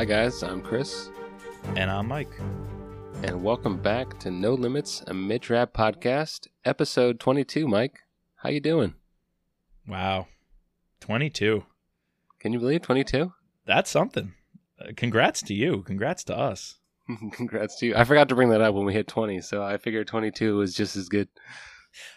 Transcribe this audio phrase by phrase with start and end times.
[0.00, 1.10] Hi guys, I'm Chris,
[1.76, 2.32] And I'm Mike.
[3.22, 7.68] and welcome back to No Limits, a Mitch Rapp podcast, episode 22.
[7.68, 7.98] Mike,
[8.36, 8.94] how you doing?
[9.86, 10.28] Wow.
[11.00, 11.64] 22.
[12.38, 13.34] Can you believe 22?
[13.66, 14.32] That's something.
[14.80, 15.82] Uh, congrats to you.
[15.82, 16.76] Congrats to us.
[17.32, 17.94] Congrats to you.
[17.94, 20.72] I forgot to bring that up when we hit 20, so I figured 22 was
[20.72, 21.28] just as good.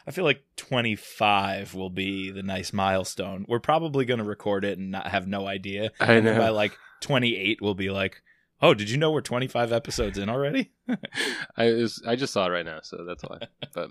[0.07, 3.45] I feel like 25 will be the nice milestone.
[3.47, 5.91] We're probably going to record it and not have no idea.
[5.99, 8.21] I And then by like 28, we'll be like,
[8.61, 10.71] oh, did you know we're 25 episodes in already?
[11.57, 13.39] I was, I just saw it right now, so that's why.
[13.73, 13.89] but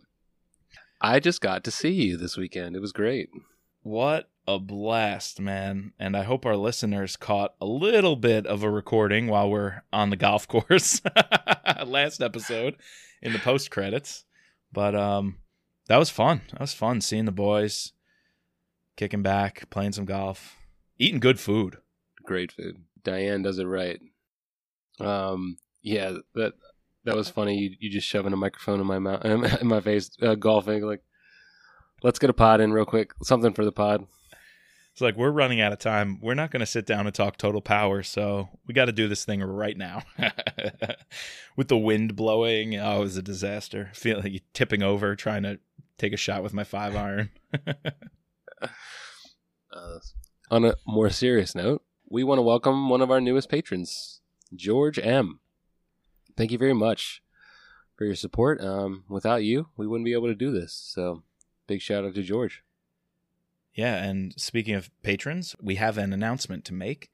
[1.00, 2.76] I just got to see you this weekend.
[2.76, 3.28] It was great.
[3.82, 5.92] What a blast, man.
[5.98, 10.10] And I hope our listeners caught a little bit of a recording while we're on
[10.10, 11.00] the golf course
[11.86, 12.76] last episode
[13.20, 14.24] in the post credits.
[14.72, 15.38] But um
[15.88, 16.42] that was fun.
[16.52, 17.92] That was fun seeing the boys
[18.96, 20.56] kicking back, playing some golf,
[20.98, 21.78] eating good food.
[22.24, 22.84] Great food.
[23.02, 24.00] Diane does it right.
[25.00, 26.54] Um, yeah, that
[27.04, 27.58] that was funny.
[27.58, 30.82] You, you just shoving a microphone in my mouth, in my face, uh, golfing.
[30.84, 31.02] Like,
[32.02, 33.12] let's get a pod in real quick.
[33.22, 34.06] Something for the pod.
[34.92, 36.18] It's like we're running out of time.
[36.20, 39.08] We're not going to sit down and talk total power, so we got to do
[39.08, 40.02] this thing right now.
[41.56, 43.90] with the wind blowing, oh, it was a disaster.
[43.94, 45.58] Feel like tipping over trying to
[45.96, 47.30] take a shot with my five iron.
[49.74, 49.98] Uh,
[50.50, 54.20] on a more serious note, we want to welcome one of our newest patrons,
[54.54, 55.40] George M.
[56.36, 57.22] Thank you very much
[57.96, 58.60] for your support.
[58.60, 60.74] Um, without you, we wouldn't be able to do this.
[60.74, 61.22] So,
[61.66, 62.62] big shout out to George.
[63.74, 67.10] Yeah, and speaking of patrons, we have an announcement to make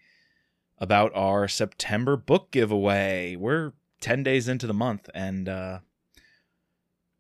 [0.79, 3.37] about our September book giveaway.
[3.37, 5.79] We're 10 days into the month and uh,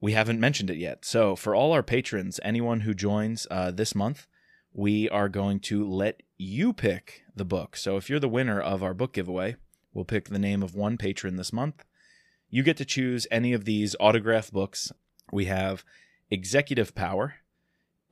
[0.00, 1.05] we haven't mentioned it yet.
[1.05, 4.27] So, for all our patrons, anyone who joins uh, this month,
[4.72, 7.77] we are going to let you pick the book.
[7.77, 9.57] So, if you're the winner of our book giveaway,
[9.92, 11.84] we'll pick the name of one patron this month.
[12.48, 14.92] You get to choose any of these autograph books.
[15.33, 15.84] We have
[16.30, 17.34] Executive Power,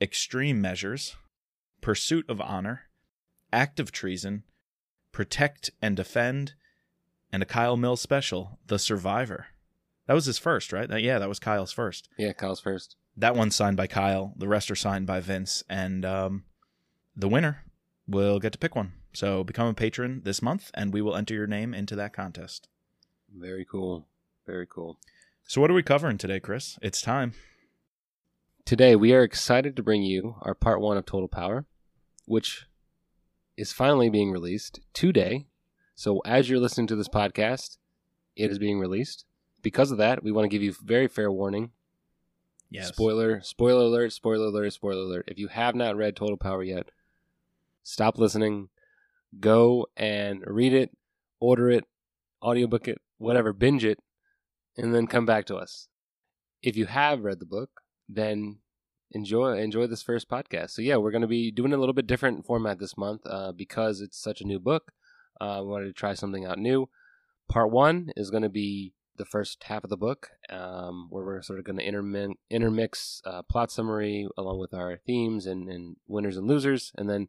[0.00, 1.16] Extreme Measures,
[1.80, 2.82] Pursuit of Honor,
[3.52, 4.42] Act of Treason,
[5.12, 6.54] Protect and Defend,
[7.32, 9.46] and a Kyle Mills special, The Survivor.
[10.06, 10.88] That was his first, right?
[10.88, 12.08] That- yeah, that was Kyle's first.
[12.18, 12.96] Yeah, Kyle's first.
[13.16, 14.34] That one's signed by Kyle.
[14.36, 15.64] The rest are signed by Vince.
[15.70, 16.44] And um,
[17.16, 17.64] the winner
[18.06, 18.92] will get to pick one.
[19.14, 22.68] So become a patron this month, and we will enter your name into that contest.
[23.34, 24.06] Very cool.
[24.46, 24.98] Very cool.
[25.48, 26.78] So, what are we covering today, Chris?
[26.82, 27.32] It's time.
[28.66, 31.66] Today, we are excited to bring you our part one of Total Power,
[32.24, 32.66] which
[33.56, 35.46] is finally being released today.
[35.94, 37.76] So, as you're listening to this podcast,
[38.34, 39.24] it is being released.
[39.62, 41.70] Because of that, we want to give you very fair warning.
[42.68, 42.88] Yes.
[42.88, 45.28] Spoiler, spoiler alert, spoiler alert, spoiler alert.
[45.28, 46.90] If you have not read Total Power yet,
[47.84, 48.70] stop listening.
[49.38, 50.90] Go and read it,
[51.38, 51.84] order it,
[52.42, 54.00] audiobook it, whatever, binge it,
[54.76, 55.86] and then come back to us.
[56.64, 58.58] If you have read the book, then
[59.12, 60.70] enjoy enjoy this first podcast.
[60.70, 63.52] So yeah, we're going to be doing a little bit different format this month uh,
[63.52, 64.92] because it's such a new book.
[65.40, 66.88] Uh, we wanted to try something out new.
[67.48, 71.42] Part one is going to be the first half of the book, um, where we're
[71.42, 76.36] sort of going to intermix uh, plot summary along with our themes and, and winners
[76.36, 76.92] and losers.
[76.96, 77.28] And then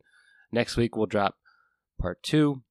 [0.52, 1.38] next week we'll drop
[2.00, 2.62] part two,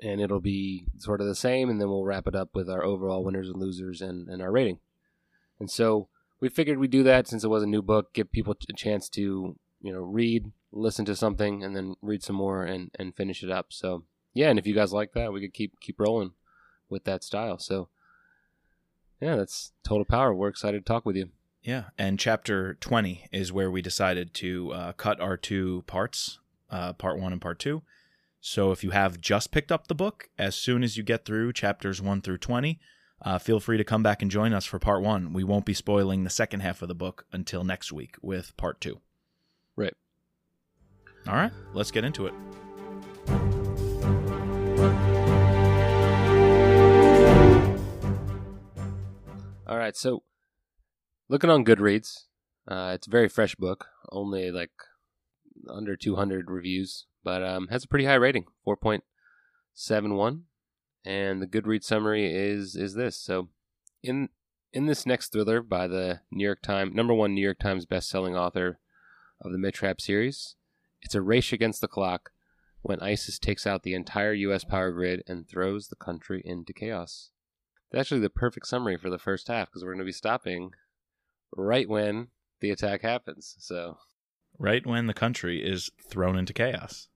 [0.00, 1.70] and it'll be sort of the same.
[1.70, 4.52] And then we'll wrap it up with our overall winners and losers and, and our
[4.52, 4.80] rating.
[5.58, 6.08] And so
[6.44, 9.08] we figured we'd do that since it was a new book, give people a chance
[9.08, 13.42] to you know read, listen to something, and then read some more and and finish
[13.42, 13.68] it up.
[13.70, 16.32] So yeah, and if you guys like that, we could keep keep rolling
[16.90, 17.58] with that style.
[17.58, 17.88] So
[19.22, 20.34] yeah, that's total power.
[20.34, 21.30] We're excited to talk with you.
[21.62, 26.92] Yeah, and chapter 20 is where we decided to uh, cut our two parts, uh,
[26.92, 27.80] part one and part two.
[28.42, 31.54] So if you have just picked up the book, as soon as you get through
[31.54, 32.78] chapters 1 through 20,
[33.22, 35.32] uh, feel free to come back and join us for part one.
[35.32, 38.80] We won't be spoiling the second half of the book until next week with part
[38.80, 39.00] two.
[39.76, 39.94] Right.
[41.26, 42.34] All right, let's get into it.
[49.66, 50.22] All right, so
[51.28, 52.24] looking on Goodreads,
[52.68, 54.72] uh, it's a very fresh book, only like
[55.68, 60.42] under 200 reviews, but um, has a pretty high rating, 4.71,
[61.04, 63.16] and the Goodreads summary is is this.
[63.16, 63.48] So,
[64.02, 64.28] in
[64.72, 68.36] in this next thriller by the New York Times number one New York Times best-selling
[68.36, 68.78] author
[69.40, 70.56] of the Mitch Rapp series,
[71.02, 72.30] it's a race against the clock
[72.82, 74.64] when ISIS takes out the entire U.S.
[74.64, 77.30] power grid and throws the country into chaos.
[77.90, 80.72] That's actually the perfect summary for the first half because we're going to be stopping
[81.56, 82.28] right when
[82.60, 83.54] the attack happens.
[83.58, 83.98] So,
[84.58, 87.08] Right when the country is thrown into chaos.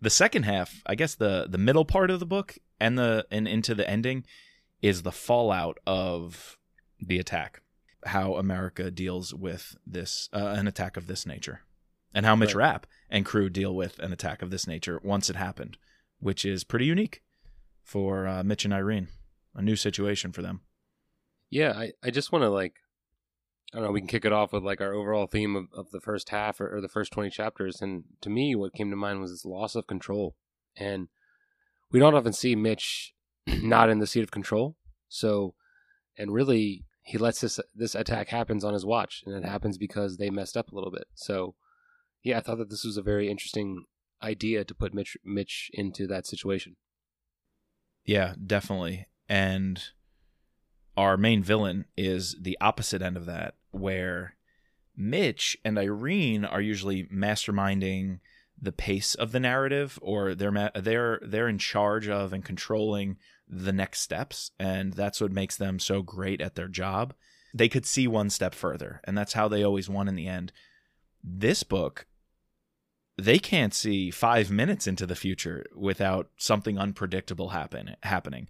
[0.00, 3.48] the second half, I guess the the middle part of the book and the and
[3.48, 4.26] into the ending
[4.82, 6.58] is the fallout of
[7.00, 7.62] the attack,
[8.04, 11.62] how America deals with this uh, an attack of this nature,
[12.12, 12.66] and how Mitch Right.
[12.72, 15.78] Rapp and crew deal with an attack of this nature once it happened,
[16.20, 17.22] which is pretty unique
[17.82, 19.08] for uh, Mitch and Irene,
[19.54, 20.60] a new situation for them.
[21.48, 22.74] Yeah, I, I just want to like,
[23.72, 25.90] I don't know, we can kick it off with like our overall theme of, of
[25.90, 27.80] the first half or, or the first 20 chapters.
[27.80, 30.34] And to me, what came to mind was this loss of control.
[30.76, 31.08] And
[31.94, 33.14] we don't often see Mitch
[33.46, 34.76] not in the seat of control.
[35.08, 35.54] So,
[36.18, 40.16] and really, he lets this this attack happens on his watch, and it happens because
[40.16, 41.04] they messed up a little bit.
[41.14, 41.54] So,
[42.24, 43.84] yeah, I thought that this was a very interesting
[44.20, 46.74] idea to put Mitch Mitch into that situation.
[48.04, 49.06] Yeah, definitely.
[49.28, 49.80] And
[50.96, 54.34] our main villain is the opposite end of that, where
[54.96, 58.18] Mitch and Irene are usually masterminding
[58.64, 63.16] the pace of the narrative, or they're they're they're in charge of and controlling
[63.48, 67.14] the next steps, and that's what makes them so great at their job.
[67.52, 70.52] They could see one step further, and that's how they always won in the end.
[71.22, 72.06] This book,
[73.16, 78.48] they can't see five minutes into the future without something unpredictable happen happening.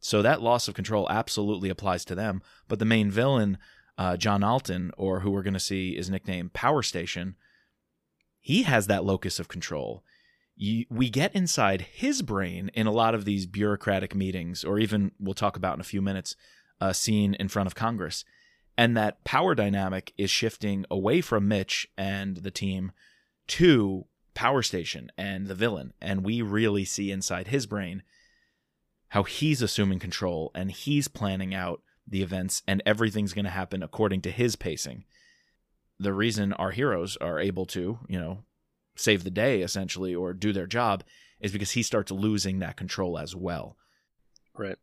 [0.00, 2.42] So that loss of control absolutely applies to them.
[2.66, 3.58] But the main villain,
[3.98, 7.36] uh, John Alton, or who we're going to see is nicknamed Power Station,
[8.40, 10.02] he has that locus of control.
[10.56, 15.12] You, we get inside his brain in a lot of these bureaucratic meetings, or even
[15.18, 16.36] we'll talk about in a few minutes,
[16.80, 18.24] a scene in front of Congress.
[18.76, 22.92] And that power dynamic is shifting away from Mitch and the team
[23.48, 25.92] to Power Station and the villain.
[26.00, 28.02] And we really see inside his brain
[29.08, 33.82] how he's assuming control and he's planning out the events and everything's going to happen
[33.82, 35.04] according to his pacing.
[36.00, 38.44] The reason our heroes are able to, you know,
[38.96, 41.04] save the day essentially or do their job
[41.40, 43.76] is because he starts losing that control as well.
[44.56, 44.78] Right.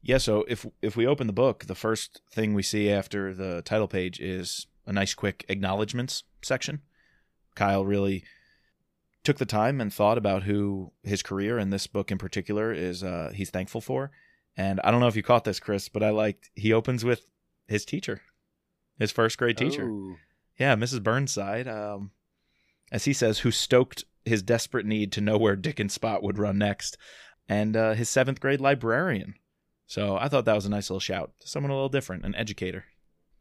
[0.00, 3.62] Yeah, so if if we open the book, the first thing we see after the
[3.62, 6.80] title page is a nice quick acknowledgments section.
[7.54, 8.24] Kyle really
[9.24, 13.02] took the time and thought about who his career in this book in particular is
[13.02, 14.10] uh, he's thankful for.
[14.56, 17.26] And I don't know if you caught this, Chris, but I liked he opens with
[17.68, 18.22] his teacher,
[18.98, 19.88] his first grade teacher.
[19.88, 20.16] Oh,
[20.58, 21.02] Yeah, Mrs.
[21.02, 22.10] Burnside, um,
[22.90, 26.38] as he says, who stoked his desperate need to know where Dick and Spot would
[26.38, 26.96] run next,
[27.48, 29.34] and uh, his seventh grade librarian.
[29.86, 32.34] So I thought that was a nice little shout to someone a little different, an
[32.34, 32.84] educator,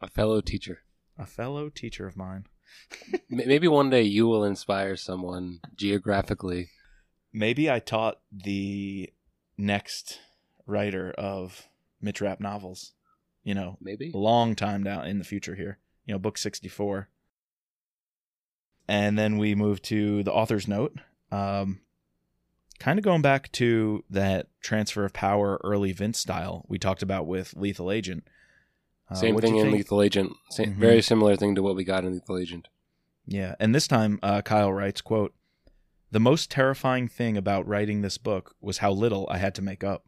[0.01, 0.79] a fellow teacher.
[1.17, 2.45] a fellow teacher of mine.
[3.29, 6.69] Maybe one day you will inspire someone geographically.
[7.33, 9.09] Maybe I taught the
[9.57, 10.19] next
[10.65, 11.67] writer of
[12.01, 12.93] Mitch Rapp novels,
[13.47, 14.11] you know, Maybe.
[14.13, 17.07] a long time down in the future here, you know, book 64.
[18.89, 20.97] And then we move to the author's note.
[21.31, 21.79] Um,
[22.77, 27.25] kind of going back to that transfer of power early Vince style we talked about
[27.25, 28.27] with Lethal Agent.
[29.09, 29.75] Uh, Same thing in think?
[29.77, 30.33] Lethal Agent.
[30.49, 30.79] Same, Mhm.
[30.79, 32.67] Very similar thing to what we got in Lethal Agent.
[33.25, 35.33] Yeah, and this time uh, Kyle writes, "quote
[36.11, 39.83] The most terrifying thing about writing this book was how little I had to make
[39.85, 40.05] up.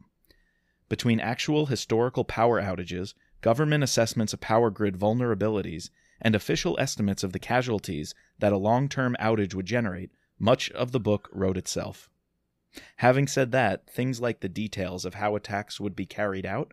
[0.90, 7.32] Between actual historical power outages, government assessments of power grid vulnerabilities, and official estimates of
[7.32, 12.10] the casualties that a long-term outage would generate, much of the book wrote itself.
[12.96, 16.72] Having said that, things like the details of how attacks would be carried out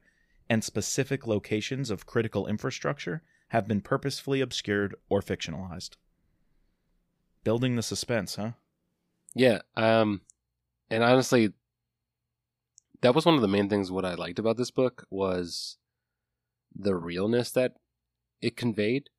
[0.50, 5.96] and specific locations of critical infrastructure have been purposefully obscured or fictionalized."
[7.48, 8.52] building the suspense, huh?
[9.34, 9.60] Yeah.
[9.78, 10.20] Um,
[10.90, 11.54] and honestly,
[13.00, 13.90] that was one of the main things.
[13.90, 15.78] What I liked about this book was
[16.78, 17.74] the realness that
[18.42, 19.10] it conveyed.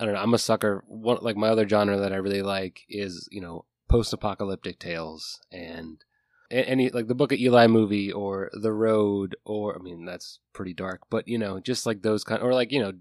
[0.00, 0.20] I don't know.
[0.20, 0.84] I'm a sucker.
[0.86, 6.04] One like my other genre that I really like is you know post-apocalyptic tales and
[6.50, 10.74] any like the Book of Eli movie or The Road or I mean that's pretty
[10.74, 12.92] dark, but you know just like those kind or like you know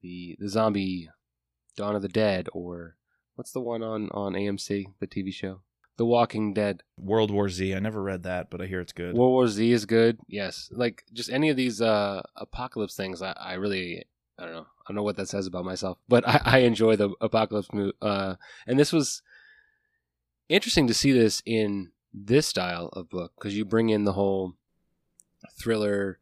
[0.00, 1.08] the the zombie
[1.76, 2.96] Dawn of the Dead or
[3.34, 5.60] what's the one on on AMC the TV show
[5.96, 6.82] The Walking Dead.
[6.98, 7.74] World War Z.
[7.74, 9.14] I never read that, but I hear it's good.
[9.14, 10.18] World War Z is good.
[10.26, 13.22] Yes, like just any of these uh apocalypse things.
[13.22, 14.04] I, I really
[14.38, 14.66] I don't know.
[14.66, 17.96] I don't know what that says about myself, but I, I enjoy the apocalypse movie.
[18.02, 18.34] Uh,
[18.66, 19.22] and this was
[20.48, 24.54] interesting to see this in this style of book because you bring in the whole
[25.58, 26.20] thriller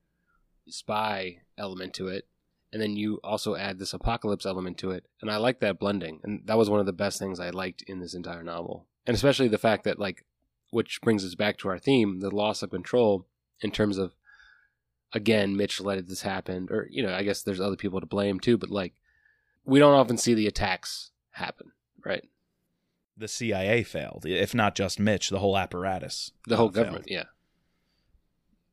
[0.69, 2.26] spy element to it
[2.73, 6.21] and then you also add this apocalypse element to it and i like that blending
[6.25, 9.14] and that was one of the best things i liked in this entire novel and
[9.14, 10.25] especially the fact that like
[10.71, 13.26] which brings us back to our theme the loss of control
[13.61, 14.14] in terms of
[15.12, 18.40] again mitch let this happen or you know i guess there's other people to blame
[18.40, 18.94] too but like
[19.64, 21.73] we don't often see the attacks happen
[22.04, 22.25] right
[23.16, 26.32] the CIA failed, if not just Mitch, the whole apparatus.
[26.47, 26.87] The whole uh, failed.
[26.87, 27.25] government, yeah.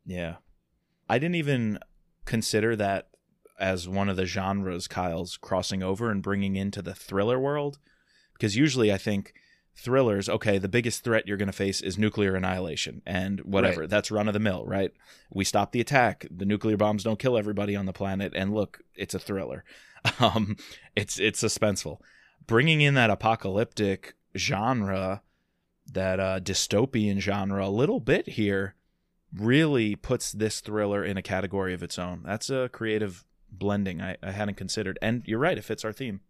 [0.06, 0.36] Yeah.
[1.10, 1.80] I didn't even
[2.26, 3.10] consider that
[3.60, 7.80] as one of the genres Kyle's crossing over and bringing into the thriller world.
[8.34, 9.34] Because usually I think
[9.76, 13.82] thrillers, okay, the biggest threat you're going to face is nuclear annihilation and whatever.
[13.82, 13.90] Right.
[13.90, 14.92] That's run of the mill, right?
[15.32, 16.26] We stop the attack.
[16.30, 18.34] The nuclear bombs don't kill everybody on the planet.
[18.36, 19.64] And look, it's a thriller.
[20.22, 20.56] Um,
[20.96, 21.98] it's it's suspenseful.
[22.48, 25.24] Bringing in that apocalyptic genre,
[25.92, 28.76] that uh, dystopian genre, a little bit here,
[29.34, 32.24] really puts this thriller in a category of its own.
[32.26, 34.98] That's a creative blending I, I hadn't considered.
[35.02, 36.22] And you're right, it fits our theme.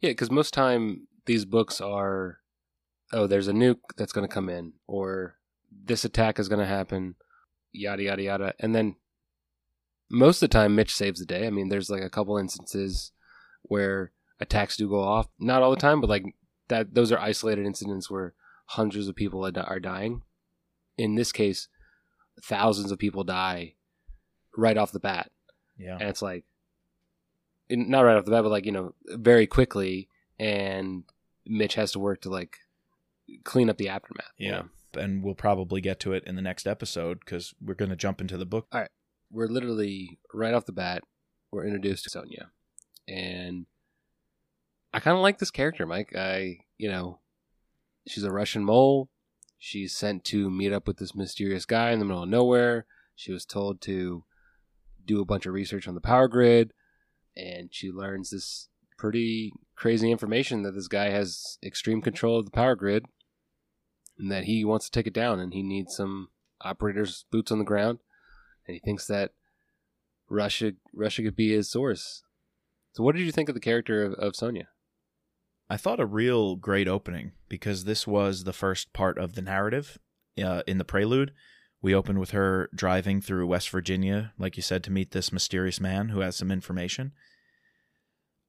[0.00, 2.39] Yeah, because most time these books are,
[3.12, 5.36] oh, there's a nuke that's going to come in, or
[5.84, 7.14] this attack is going to happen,
[7.72, 8.96] yada yada yada, and then
[10.10, 11.46] most of the time Mitch saves the day.
[11.46, 13.12] I mean, there's like a couple instances
[13.62, 16.24] where attacks do go off, not all the time, but like
[16.68, 16.94] that.
[16.94, 18.34] Those are isolated incidents where
[18.66, 20.22] hundreds of people are are dying.
[20.98, 21.68] In this case,
[22.42, 23.74] thousands of people die
[24.56, 25.30] right off the bat
[25.78, 25.96] Yeah.
[26.00, 26.44] and it's like
[27.70, 30.08] not right off the bat, but like you know, very quickly,
[30.40, 31.04] and
[31.46, 32.56] Mitch has to work to like
[33.44, 34.32] clean up the aftermath.
[34.36, 34.56] you Yeah.
[34.62, 34.68] know?
[35.00, 38.20] And we'll probably get to it in the next episode because we're going to jump
[38.20, 38.66] into the book.
[38.72, 38.90] All right.
[39.30, 41.02] We're literally right off the bat,
[41.52, 42.50] we're introduced to Sonia,
[43.06, 43.66] and
[44.92, 46.12] I kind of like this character, Mike.
[46.16, 47.20] I you know,
[48.08, 49.08] she's a Russian mole.
[49.58, 52.86] She's sent to meet up with this mysterious guy in the middle of nowhere.
[53.14, 54.24] She was told to
[55.04, 56.72] do a bunch of research on the power grid,
[57.36, 58.68] and she learns this
[58.98, 63.04] pretty crazy information that this guy has extreme control of the power grid,
[64.20, 66.28] and that he wants to take it down, and he needs some
[66.60, 67.98] operators, boots on the ground,
[68.66, 69.32] and he thinks that
[70.28, 72.22] Russia Russia could be his source.
[72.92, 74.68] So, what did you think of the character of, of Sonia?
[75.68, 79.98] I thought a real great opening because this was the first part of the narrative
[80.42, 81.32] uh, in the prelude.
[81.80, 85.80] We opened with her driving through West Virginia, like you said, to meet this mysterious
[85.80, 87.12] man who has some information.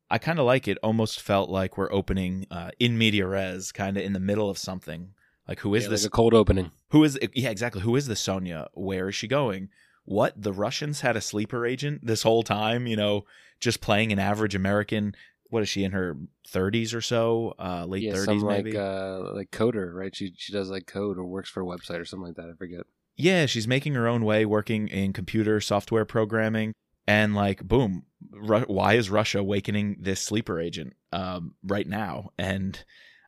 [0.09, 0.77] I kind of like it.
[0.83, 4.57] Almost felt like we're opening uh, in media res, kind of in the middle of
[4.57, 5.13] something.
[5.51, 6.03] Like, who is Yeah, this?
[6.03, 6.71] like a cold opening?
[6.91, 7.19] Who is?
[7.33, 7.81] Yeah, exactly.
[7.81, 8.69] Who is this Sonia?
[8.73, 9.67] Where is she going?
[10.05, 10.41] What?
[10.41, 12.87] The Russians had a sleeper agent this whole time.
[12.87, 13.25] You know,
[13.59, 15.13] just playing an average American.
[15.49, 16.15] What is she in her
[16.47, 17.53] thirties or so?
[17.59, 18.71] Uh, late yeah, thirties, some maybe.
[18.71, 20.15] like uh, like coder, right?
[20.15, 22.49] She she does like code or works for a website or something like that.
[22.49, 22.85] I forget.
[23.17, 26.71] yeah, she's making her own way, working in computer software programming,
[27.05, 32.31] and like, boom, Ru- why is Russia awakening this sleeper agent um, right now?
[32.37, 32.81] And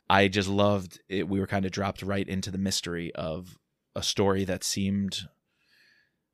[0.10, 1.28] I just loved it.
[1.28, 3.58] We were kind of dropped right into the mystery of
[3.96, 5.28] a story that seemed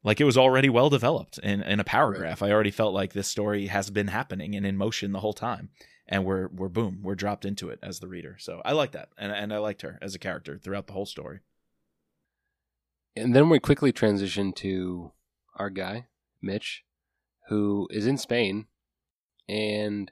[0.04, 2.42] like it was already well developed in, in a paragraph.
[2.42, 5.70] I already felt like this story has been happening and in motion the whole time.
[6.08, 8.38] And we're we're boom, we're dropped into it as the reader.
[8.40, 9.10] So I like that.
[9.18, 11.42] And and I liked her as a character throughout the whole story.
[13.16, 15.12] And then we quickly transition to
[15.56, 16.08] our guy,
[16.42, 16.84] Mitch,
[17.50, 18.66] who is in Spain
[19.48, 20.12] and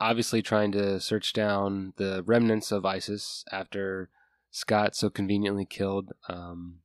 [0.00, 4.08] obviously trying to search down the remnants of ISIS after
[4.50, 6.78] Scott so conveniently killed um,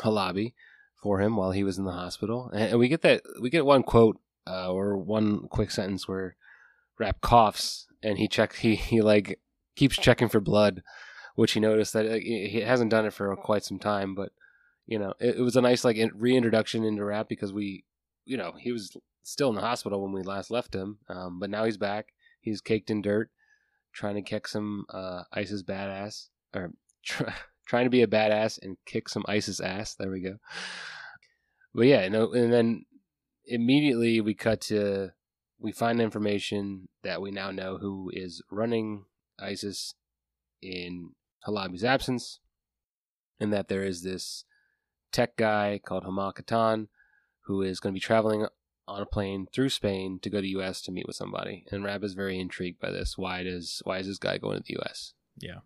[0.00, 0.54] Halabi
[1.02, 2.50] for him while he was in the hospital.
[2.52, 6.36] And we get that we get one quote uh, or one quick sentence where
[6.98, 9.38] Rapp coughs and he checks he he like
[9.76, 10.82] keeps checking for blood
[11.36, 14.14] which he noticed that he he hasn't done it for quite some time.
[14.14, 14.32] But
[14.86, 17.84] you know, it, it was a nice like reintroduction into Rapp because we,
[18.24, 18.96] you know, he was
[19.26, 22.12] still in the hospital when we last left him, um, but now he's back.
[22.40, 23.28] He's caked in dirt,
[23.92, 26.70] trying to kick some uh, ISIS badass or
[27.04, 27.34] try,
[27.66, 29.96] trying to be a badass and kick some ISIS ass.
[29.96, 30.36] There we go.
[31.74, 32.86] But yeah, no, and then
[33.46, 35.10] immediately we cut to
[35.58, 39.06] we find information that we now know who is running
[39.40, 39.94] ISIS
[40.62, 41.10] in
[41.48, 42.38] Halabi's absence,
[43.40, 44.44] and that there is this
[45.10, 46.86] tech guy called Hamal Katan
[47.46, 48.46] who is going to be traveling
[48.88, 50.80] on a plane through Spain to go to U.S.
[50.82, 51.64] to meet with somebody.
[51.70, 53.18] And Rapp is very intrigued by this.
[53.18, 55.12] Why does why is this guy going to the U.S.?
[55.38, 55.58] Yeah.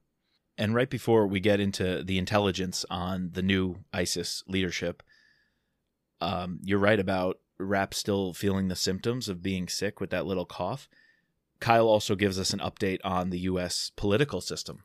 [0.58, 5.02] And right before we get into the intelligence on the new ISIS leadership,
[6.20, 10.44] um, you're right about Rapp still feeling the symptoms of being sick with that little
[10.46, 10.88] cough.
[11.60, 13.90] Kyle also gives us an update on the U.S.
[13.96, 14.84] political system.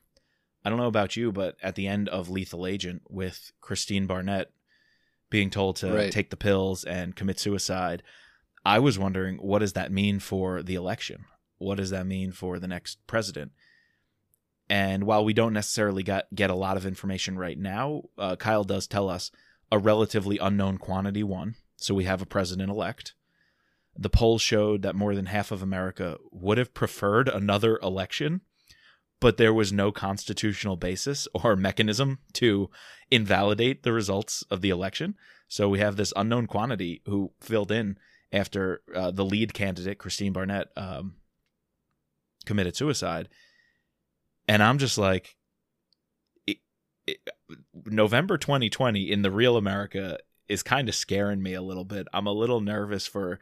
[0.63, 4.51] I don't know about you, but at the end of Lethal Agent, with Christine Barnett
[5.29, 6.11] being told to Right.
[6.11, 8.03] take the pills and commit suicide,
[8.65, 11.25] I was wondering what does that mean for the election?
[11.57, 13.51] What does that mean for the next president?
[14.67, 18.63] And while we don't necessarily get get a lot of information right now, uh, Kyle
[18.63, 19.31] does tell us
[19.71, 21.55] a relatively unknown quantity won.
[21.77, 23.13] So we have a president elect.
[23.95, 28.41] The polls showed that more than half of America would have preferred another election,
[29.19, 32.69] but there was no constitutional basis or mechanism to
[33.11, 35.15] invalidate the results of the election.
[35.47, 37.97] So we have this unknown quantity who filled in
[38.35, 41.15] after uh, the lead candidate, Christine Barnett, um,
[42.45, 43.29] committed suicide.
[44.47, 45.37] And I'm just like,
[46.45, 46.57] it,
[47.07, 47.17] it,
[47.85, 52.07] November 2020 in the real America is kind of scaring me a little bit.
[52.13, 53.39] I'm a little nervous for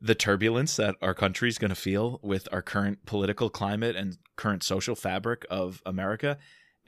[0.00, 4.16] the turbulence that our country is going to feel with our current political climate and
[4.36, 6.38] current social fabric of America.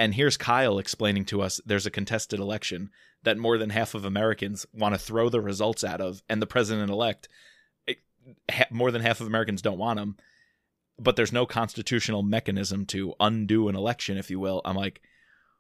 [0.00, 2.88] And here's Kyle explaining to us there's a contested election
[3.23, 6.47] that more than half of Americans want to throw the results out of, and the
[6.47, 7.28] president elect,
[7.87, 7.97] eh,
[8.71, 10.16] more than half of Americans don't want him.
[10.99, 14.62] But there's no constitutional mechanism to undo an election, if you will.
[14.64, 15.02] I'm like,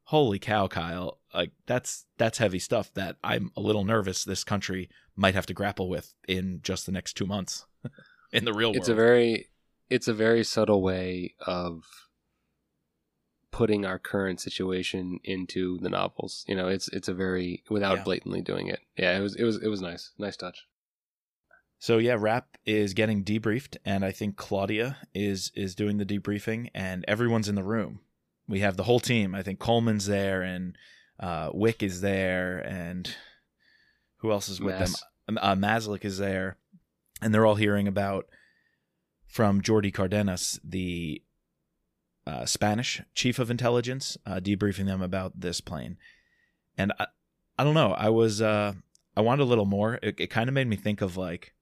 [0.04, 1.18] holy cow, Kyle!
[1.34, 5.54] Like that's that's heavy stuff that I'm a little nervous this country might have to
[5.54, 7.66] grapple with in just the next two months
[8.32, 8.76] in the real world.
[8.76, 9.50] it's a very
[9.90, 11.84] it's a very subtle way of
[13.52, 16.44] putting our current situation into the novels.
[16.48, 18.04] You know, it's it's a very without Yeah.
[18.04, 18.80] blatantly doing it.
[18.96, 20.10] Yeah, it was it was it was nice.
[20.18, 20.66] Nice touch.
[21.78, 26.68] So yeah, Rapp is getting debriefed, and I think Claudia is is doing the debriefing,
[26.74, 28.00] and everyone's in the room.
[28.46, 29.34] We have the whole team.
[29.34, 30.76] I think Coleman's there, and
[31.18, 33.14] uh, Wick is there, and
[34.18, 35.02] who else is with Mas.
[35.26, 35.38] them?
[35.40, 36.56] Uh, Maslick is there,
[37.22, 38.26] and they're all hearing about
[39.26, 41.22] from Jordi Cardenas, the
[42.26, 45.96] uh, Spanish chief of intelligence, uh, debriefing them about this plane.
[46.76, 47.06] And I,
[47.58, 47.92] I don't know.
[47.92, 48.74] I was uh,
[49.16, 49.98] I wanted a little more.
[50.02, 51.54] It, it kind of made me think of like,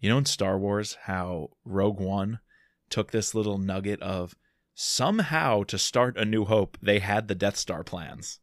[0.00, 2.40] you know, in Star Wars, how Rogue One
[2.90, 4.34] took this little nugget of
[4.74, 8.38] somehow to start a New Hope, they had the Death Star plans,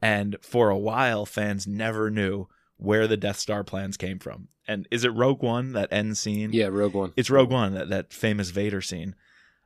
[0.00, 4.48] and for a while, fans never knew where the Death Star plans came from.
[4.68, 6.52] And is it Rogue One that end scene?
[6.52, 7.12] Yeah, Rogue One.
[7.16, 9.14] It's Rogue One, that, that famous Vader scene,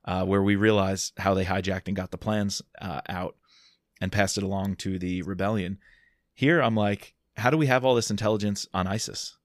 [0.05, 3.37] uh, where we realize how they hijacked and got the plans uh, out
[4.01, 5.79] and passed it along to the rebellion.
[6.35, 9.37] Here, I'm like, how do we have all this intelligence on ISIS?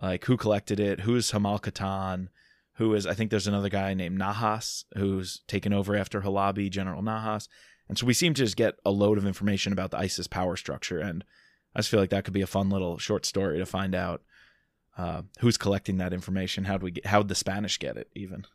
[0.00, 1.00] Like, who collected it?
[1.00, 2.28] Who's Hamal Katan?
[2.74, 7.02] Who is, I think there's another guy named Nahas who's taken over after Halabi, General
[7.02, 7.46] Nahas.
[7.88, 10.56] And so we seem to just get a load of information about the ISIS power
[10.56, 10.98] structure.
[10.98, 11.24] And
[11.74, 14.22] I just feel like that could be a fun little short story to find out
[14.96, 16.64] uh, who's collecting that information.
[16.64, 18.46] How do we get, how'd the Spanish get it even?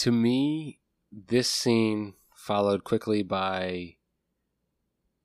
[0.00, 0.80] To me,
[1.12, 3.96] this scene followed quickly by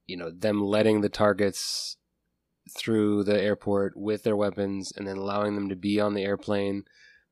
[0.05, 1.97] you know them letting the targets
[2.69, 6.83] through the airport with their weapons and then allowing them to be on the airplane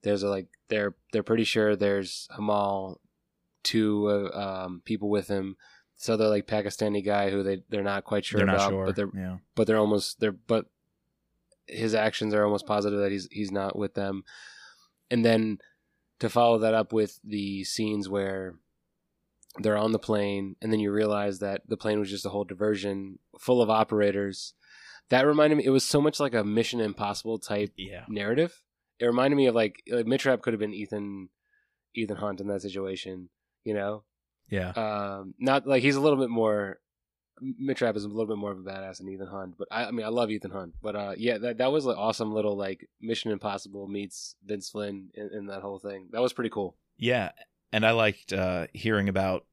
[0.04, 2.98] there's a like they're they're pretty sure there's Hamal
[3.64, 5.58] two uh, um, people with him
[5.96, 8.86] so they're like Pakistani guy who they they're not quite sure They're not about sure.
[8.86, 9.38] but they're yeah.
[9.56, 10.66] but they're almost they're but
[11.66, 14.24] his actions are almost positive that he's he's not with them
[15.10, 15.60] and then
[16.24, 18.56] to follow that up with the scenes where
[19.60, 22.46] they're on the plane and then you realize that the plane was just a whole
[22.46, 24.54] diversion full of operators
[25.10, 28.06] that reminded me it was so much like a mission impossible type Yeah.
[28.08, 28.64] narrative
[29.00, 31.28] it reminded me of like, like Mitch Rapp could have been ethan
[31.94, 33.30] ethan hunt in that situation
[33.66, 34.04] you know
[34.50, 34.70] Yeah.
[34.72, 36.80] um, not like he's a little bit more.
[37.41, 39.86] Mitch Rapp is a little bit more of a badass than Ethan Hunt, but I,
[39.86, 42.56] I mean, I love Ethan Hunt, but uh, yeah, that that was an awesome little
[42.56, 46.10] like Mission Impossible meets Vince Flynn in, in that whole thing.
[46.12, 46.76] That was pretty cool.
[46.98, 47.32] Yeah,
[47.72, 49.46] and I liked uh, hearing about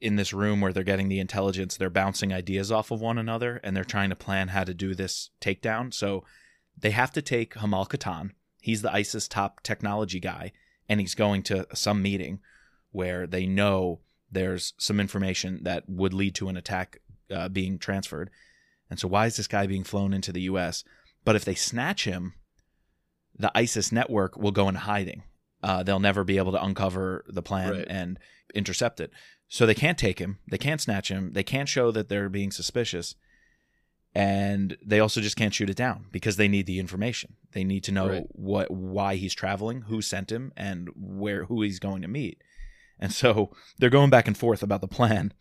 [0.00, 3.60] in this room where they're getting the intelligence, they're bouncing ideas off of one another,
[3.62, 5.94] and they're trying to plan how to do this takedown.
[5.94, 6.24] So
[6.76, 8.30] they have to take Hamal Katan.
[8.60, 10.52] He's the ISIS top technology guy,
[10.88, 12.40] and he's going to some meeting
[12.90, 16.98] where they know there's some information that would lead to an attack
[17.32, 18.30] uh, being transferred.
[18.90, 20.84] And so, why is this guy being flown into the U.S.?
[21.24, 22.34] But if they snatch him,
[23.38, 25.22] the ISIS network will go into hiding.
[25.62, 27.86] Uh, they'll never be able to uncover the plan Right.
[27.88, 28.18] and
[28.54, 29.10] intercept it.
[29.48, 30.38] So they can't take him.
[30.50, 31.32] They can't snatch him.
[31.32, 33.14] They can't show that they're being suspicious.
[34.14, 37.36] And they also just can't shoot it down because they need the information.
[37.52, 38.26] They need to know Right.
[38.30, 42.42] what why he's traveling, who sent him, and where who he's going to meet.
[42.98, 45.32] And so they're going back and forth about the plan.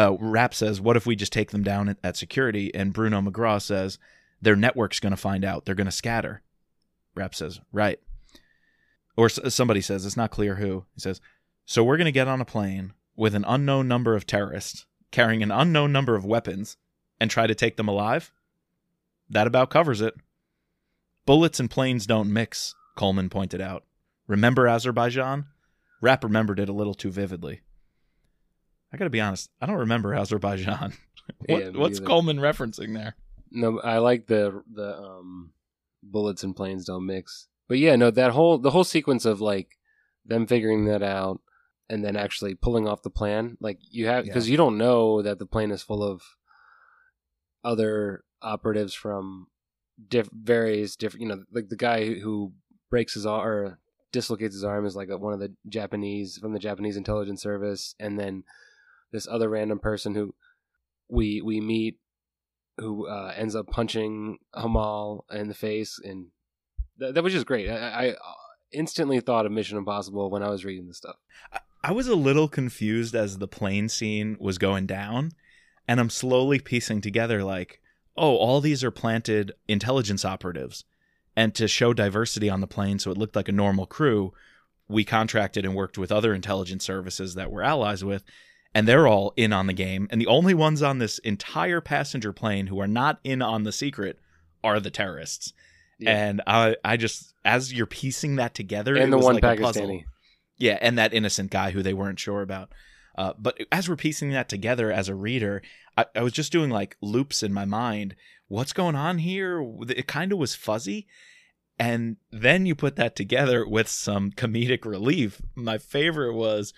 [0.00, 3.20] Uh, Rapp says, "What if we just take them down at, at security?" And Bruno
[3.20, 3.98] McGraw says,
[4.40, 5.66] "Their network's going to find out.
[5.66, 6.42] They're going to scatter."
[7.14, 8.00] Rapp says, "Right."
[9.16, 11.20] Or s- somebody says, "It's not clear who." He says,
[11.66, 15.42] "So we're going to get on a plane with an unknown number of terrorists carrying
[15.42, 16.78] an unknown number of weapons
[17.20, 18.32] and try to take them alive."
[19.28, 20.14] That about covers it.
[21.26, 23.84] Bullets and planes don't mix, Coleman pointed out.
[24.26, 25.44] Remember Azerbaijan?
[26.00, 27.60] Rapp remembered it a little too vividly.
[28.92, 30.92] I gotta be honest, I don't remember Azerbaijan.
[31.46, 32.06] what, Yeah, what's either.
[32.06, 33.14] Coleman referencing there?
[33.50, 35.52] No, I like the the um,
[36.02, 37.48] bullets and planes don't mix.
[37.68, 39.76] But yeah, no, that whole the whole sequence of like
[40.24, 41.40] them figuring that out,
[41.88, 43.56] and then actually pulling off the plan.
[43.60, 44.30] Like you have Yeah.
[44.32, 46.22] because you don't know that the plane is full of
[47.64, 49.48] other operatives from
[50.08, 51.22] diff- various different.
[51.22, 52.52] You know, like the guy who
[52.90, 53.78] breaks his arm or
[54.12, 57.94] dislocates his arm is like a, one of the Japanese from the Japanese intelligence service,
[58.00, 58.44] and then
[59.12, 60.34] this other random person who
[61.08, 61.98] we we meet
[62.78, 66.28] who uh, ends up punching Hamal in the face, and
[66.98, 67.68] that, that was just great.
[67.68, 68.14] I, I
[68.72, 71.16] instantly thought of Mission Impossible when I was reading this stuff.
[71.82, 75.32] I was a little confused as the plane scene was going down,
[75.88, 77.80] and I'm slowly piecing together like,
[78.16, 80.84] oh, all these are planted intelligence operatives.
[81.36, 84.32] And to show diversity on the plane so it looked like a normal crew,
[84.88, 88.24] we contracted and worked with other intelligence services that we're allies with,
[88.74, 90.08] and they're all in on the game.
[90.10, 93.72] And the only ones on this entire passenger plane who are not in on the
[93.72, 94.18] secret
[94.62, 95.52] are the terrorists.
[95.98, 96.10] Yeah.
[96.10, 99.44] And I, I just, as you're piecing that together, it and the was one like
[99.44, 99.86] a puzzle.
[99.86, 100.04] Pakistani.
[100.56, 102.70] Yeah, and that innocent guy who they weren't sure about.
[103.16, 105.62] Uh, but as we're piecing that together as a reader,
[105.96, 108.14] I, I was just doing like loops in my mind.
[108.48, 109.64] What's going on here?
[109.88, 111.06] It kind of was fuzzy.
[111.78, 115.40] And then you put that together with some comedic relief.
[115.54, 116.74] My favorite was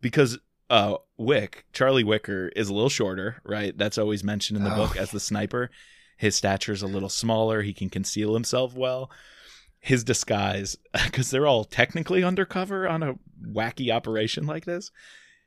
[0.00, 0.38] because
[0.72, 3.76] uh, Wick, Charlie Wicker, is a little shorter, right?
[3.78, 4.76] That's always mentioned in the Oh.
[4.86, 5.70] book as the sniper.
[6.16, 7.62] His stature is a little smaller.
[7.62, 9.10] He can conceal himself well
[9.84, 14.92] his disguise because they're all technically undercover on a wacky operation like this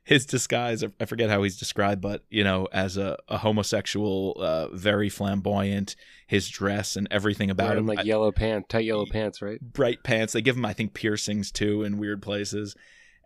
[0.04, 4.68] his disguise i forget how he's described but you know as a, a homosexual uh,
[4.76, 9.06] very flamboyant his dress and everything about Wearing him like I- yellow pants, tight yellow
[9.06, 9.58] pants, right?
[9.60, 12.76] bright pants they give him i think piercings too in weird places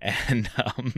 [0.00, 0.94] and um,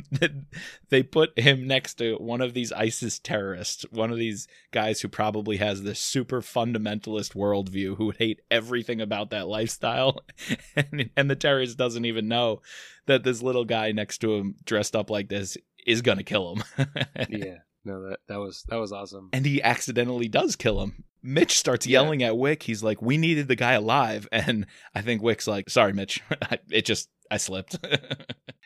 [0.89, 5.09] they put him next to one of these ISIS terrorists, one of these guys who
[5.09, 10.21] probably has this super fundamentalist worldview who would hate everything about that lifestyle,
[10.77, 12.61] and, and the terrorist doesn't even know
[13.07, 16.65] that this little guy next to him, dressed up like this, is gonna kill him.
[17.29, 17.59] yeah.
[17.85, 19.31] No, that that was that was awesome.
[19.33, 21.05] and he accidentally does kill him.
[21.23, 22.01] Mitch starts Yeah.
[22.03, 22.63] yelling at Wick.
[22.65, 26.21] He's like, "We needed the guy alive," and I think Wick's like, "Sorry, Mitch,
[26.71, 27.79] it just I slipped."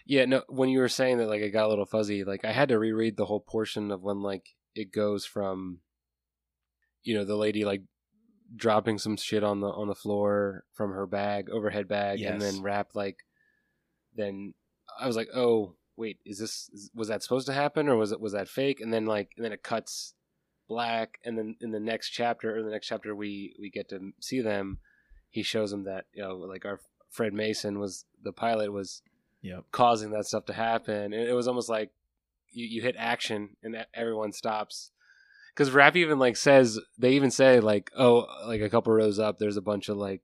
[0.08, 0.42] Yeah, no.
[0.48, 2.22] When you were saying that, like, it got a little fuzzy.
[2.22, 5.80] Like, I had to reread the whole portion of when, like, it goes from,
[7.02, 7.82] you know, the lady like
[8.54, 12.62] dropping some shit on the on the floor from her bag, overhead bag, and then
[12.62, 13.16] wrapped like.
[14.14, 14.54] Then
[15.00, 18.12] I was like, oh wait, is this is- was that supposed to happen or was
[18.12, 18.80] it was that fake?
[18.80, 20.14] And then like and then it cuts
[20.68, 24.12] black, and then in the next chapter or the next chapter we we get to
[24.20, 24.78] see them.
[25.28, 29.02] He shows them that you know like our Fred Mason was the pilot was
[29.42, 29.64] yep.
[29.72, 31.12] causing that stuff to happen.
[31.12, 31.90] And it was almost like
[32.50, 34.90] you, you hit action and everyone stops.
[35.54, 39.38] Because Rapp even like says they even say like oh like a couple rows up
[39.38, 40.20] there's a bunch of like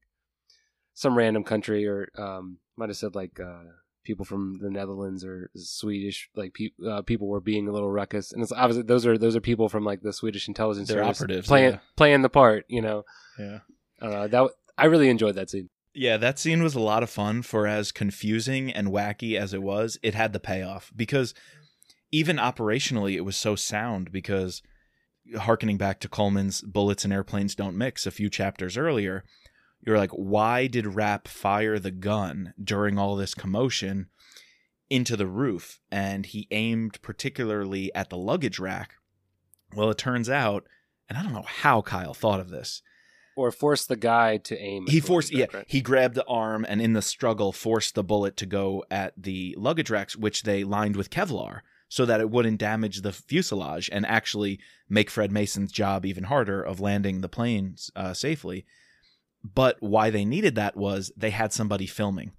[0.93, 3.63] some random country or um might have said like uh
[4.05, 8.33] people from the Netherlands or Swedish like pe- uh, people were being a little ruckus
[8.33, 11.19] and it's obviously those are those are people from like the Swedish intelligence They're service
[11.19, 11.79] operatives, playing yeah.
[11.97, 13.05] playing the part you know
[13.39, 13.59] Yeah.
[14.01, 17.43] uh, that I really enjoyed that scene Yeah, that scene was a lot of fun
[17.43, 21.35] for as confusing and wacky as it was, it had the payoff because
[22.11, 24.63] even operationally it was so sound because
[25.39, 29.25] harkening back to Coleman's bullets and airplanes don't mix a few chapters earlier,
[29.85, 34.07] you're like, why did Rapp fire the gun during all this commotion
[34.89, 35.81] into the roof?
[35.91, 38.95] And he aimed particularly at the luggage rack.
[39.75, 40.67] Well, it turns out,
[41.09, 42.83] and I don't know how Kyle thought of this,
[43.35, 45.65] or force the guy to aim he forced yeah right?
[45.67, 49.55] he grabbed the arm and in the struggle forced the bullet to go at the
[49.59, 54.05] luggage racks which they lined with kevlar so that it wouldn't damage the fuselage and
[54.07, 58.67] actually make fred mason's job even harder of landing the planes uh, safely
[59.43, 62.33] but why they needed that was they had somebody filming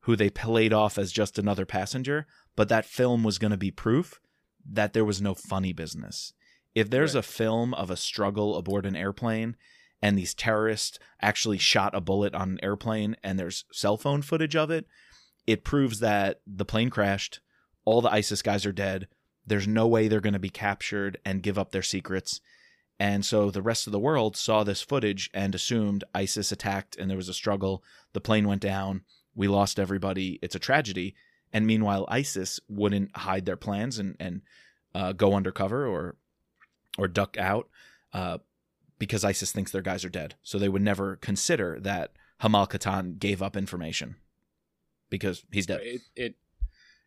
[0.00, 3.70] who they played off as just another passenger but that film was going to be
[3.70, 4.20] proof
[4.64, 6.32] that there was no funny business
[6.74, 7.20] if there's Right.
[7.20, 9.56] a film of a struggle aboard an airplane
[10.02, 14.56] and these terrorists actually shot a bullet on an airplane and there's cell phone footage
[14.56, 14.86] of it,
[15.46, 17.40] it proves that the plane crashed,
[17.84, 19.06] all the ISIS guys are dead,
[19.46, 22.40] there's no way they're going to be captured and give up their secrets.
[22.98, 27.10] And so the rest of the world saw this footage and assumed ISIS attacked and
[27.10, 29.02] there was a struggle, the plane went down,
[29.34, 31.14] we lost everybody, it's a tragedy.
[31.52, 34.42] And meanwhile, ISIS wouldn't hide their plans and, and
[34.94, 36.16] uh, go undercover or
[36.98, 37.68] or duck out.
[38.12, 38.38] Uh,
[39.02, 40.36] because ISIS thinks their guys are dead.
[40.44, 44.14] So they would never consider that Hamal Katan gave up information
[45.10, 45.80] because he's dead.
[45.82, 46.34] it, it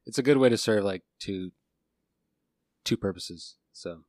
[0.06, 1.54] it's a good way to serve like two
[2.84, 3.56] two purposes.
[3.72, 4.02] So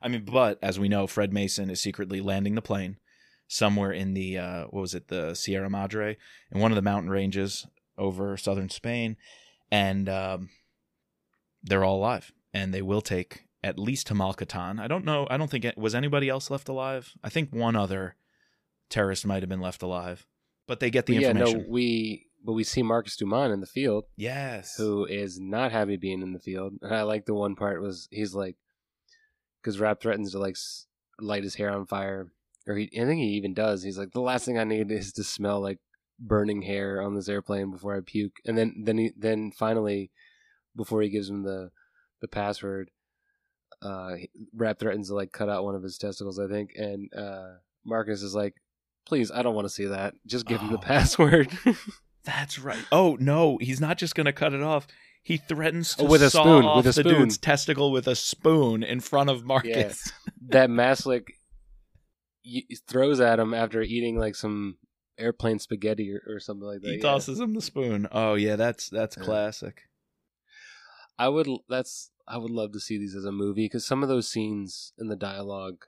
[0.00, 2.98] I mean, but as we know, Fred Mason is secretly landing the plane
[3.48, 6.16] somewhere in the uh, what was it, the Sierra Madre,
[6.52, 9.16] in one of the mountain ranges over southern Spain,
[9.70, 10.50] and um,
[11.62, 14.80] they're all alive, and they will take at least Hamal Katan.
[14.80, 15.26] I don't know.
[15.30, 17.12] I don't think it, was anybody else left alive.
[17.24, 18.14] I think one other
[18.88, 20.26] terrorist might have been left alive,
[20.66, 21.58] but they get the yeah, information.
[21.60, 24.76] no, we but we see Marcus Dumond in the field, yes.
[24.76, 26.74] who is not happy being in the field.
[26.80, 28.56] And I like the one part was he's like,
[29.62, 30.56] because Rapp threatens to like
[31.20, 32.32] light his hair on fire,
[32.66, 33.82] or he, I think he even does.
[33.82, 35.78] He's like, the last thing I need is to smell like
[36.20, 38.36] burning hair on this airplane before I puke.
[38.44, 40.10] And then then he then finally,
[40.76, 41.70] before he gives him the
[42.20, 42.90] the password,
[43.82, 44.14] uh,
[44.54, 48.22] Rapp threatens to like cut out one of his testicles, I think, and uh, Marcus
[48.22, 48.54] is like.
[49.06, 50.12] Please, I don't want to see that.
[50.26, 50.80] Just give him the Oh.
[50.82, 51.48] password.
[52.24, 52.84] That's right.
[52.92, 54.86] Oh no, he's not just gonna cut it off.
[55.22, 57.20] He threatens to Oh, with a saw spoon, off with a the spoon.
[57.22, 60.10] dude's testicle with a spoon in front of Marcus.
[60.48, 61.28] that Maslick
[62.86, 64.78] throws at him after eating like some
[65.18, 66.88] airplane spaghetti or, or something like that.
[66.90, 67.02] he yeah.
[67.02, 68.08] tosses him the spoon.
[68.12, 69.24] Oh yeah, that's that's Yeah.
[69.24, 69.82] classic.
[71.18, 71.48] I would.
[71.68, 72.10] That's.
[72.30, 75.08] I would love to see these as a movie because some of those scenes in
[75.08, 75.84] the dialogue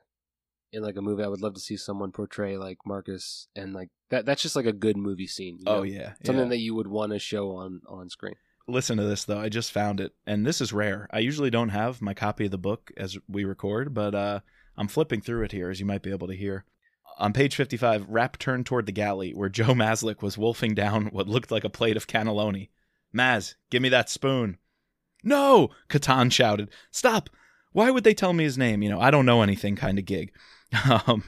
[0.73, 3.91] in like a movie, I would love to see someone portray like Marcus and like
[4.09, 4.25] that.
[4.27, 5.59] That's just like a good movie scene.
[5.59, 5.83] you Oh know?
[5.85, 6.51] yeah, something yeah.
[6.51, 8.35] that you would want to show on on screen.
[8.71, 9.41] Listen to this though.
[9.41, 11.09] I just found it, and this is rare.
[11.11, 14.41] I usually don't have my copy of the book as we record, but uh,
[14.77, 16.65] I'm flipping through it here, as you might be able to hear.
[17.19, 21.29] On page 55, Rapp turned toward the galley where Joe Maslick was wolfing down what
[21.29, 22.71] looked like a plate of cannelloni.
[23.15, 24.57] Maz, give me that spoon.
[25.23, 25.71] No!
[25.89, 26.71] Catan shouted.
[26.91, 27.29] Stop!
[27.73, 28.83] Why would they tell me his name?
[28.83, 30.33] You know, I don't know anything kind of gig.
[31.07, 31.25] Um,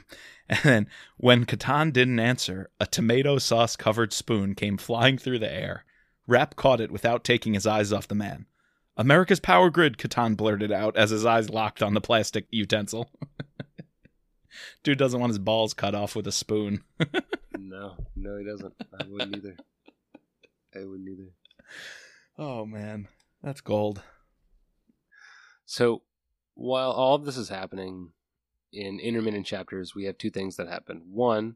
[0.47, 5.53] and then when Catan didn't answer, a tomato sauce covered spoon came flying through the
[5.53, 5.83] air.
[6.27, 8.45] Rapp caught it without taking his eyes off the man.
[8.95, 13.09] America's power grid, Catan blurted out as his eyes locked on the plastic utensil.
[14.83, 16.83] Dude doesn't want his balls cut off with a spoon.
[17.57, 18.73] no, no, he doesn't.
[18.99, 19.57] I wouldn't either.
[20.75, 21.31] I wouldn't either.
[22.37, 23.07] Oh man,
[23.41, 24.03] that's gold.
[25.65, 26.03] So
[26.53, 28.11] while all of this is happening
[28.71, 31.01] in intermittent chapters, we have two things that happen.
[31.11, 31.55] One,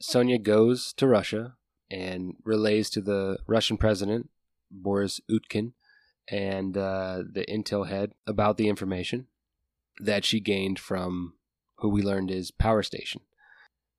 [0.00, 1.54] Sonia goes to Russia
[1.90, 4.30] and relays to the Russian president,
[4.70, 5.72] Boris Utkin,
[6.30, 9.26] and uh, the intel head about the information
[9.98, 11.34] that she gained from
[11.76, 13.22] who we learned is Power Station.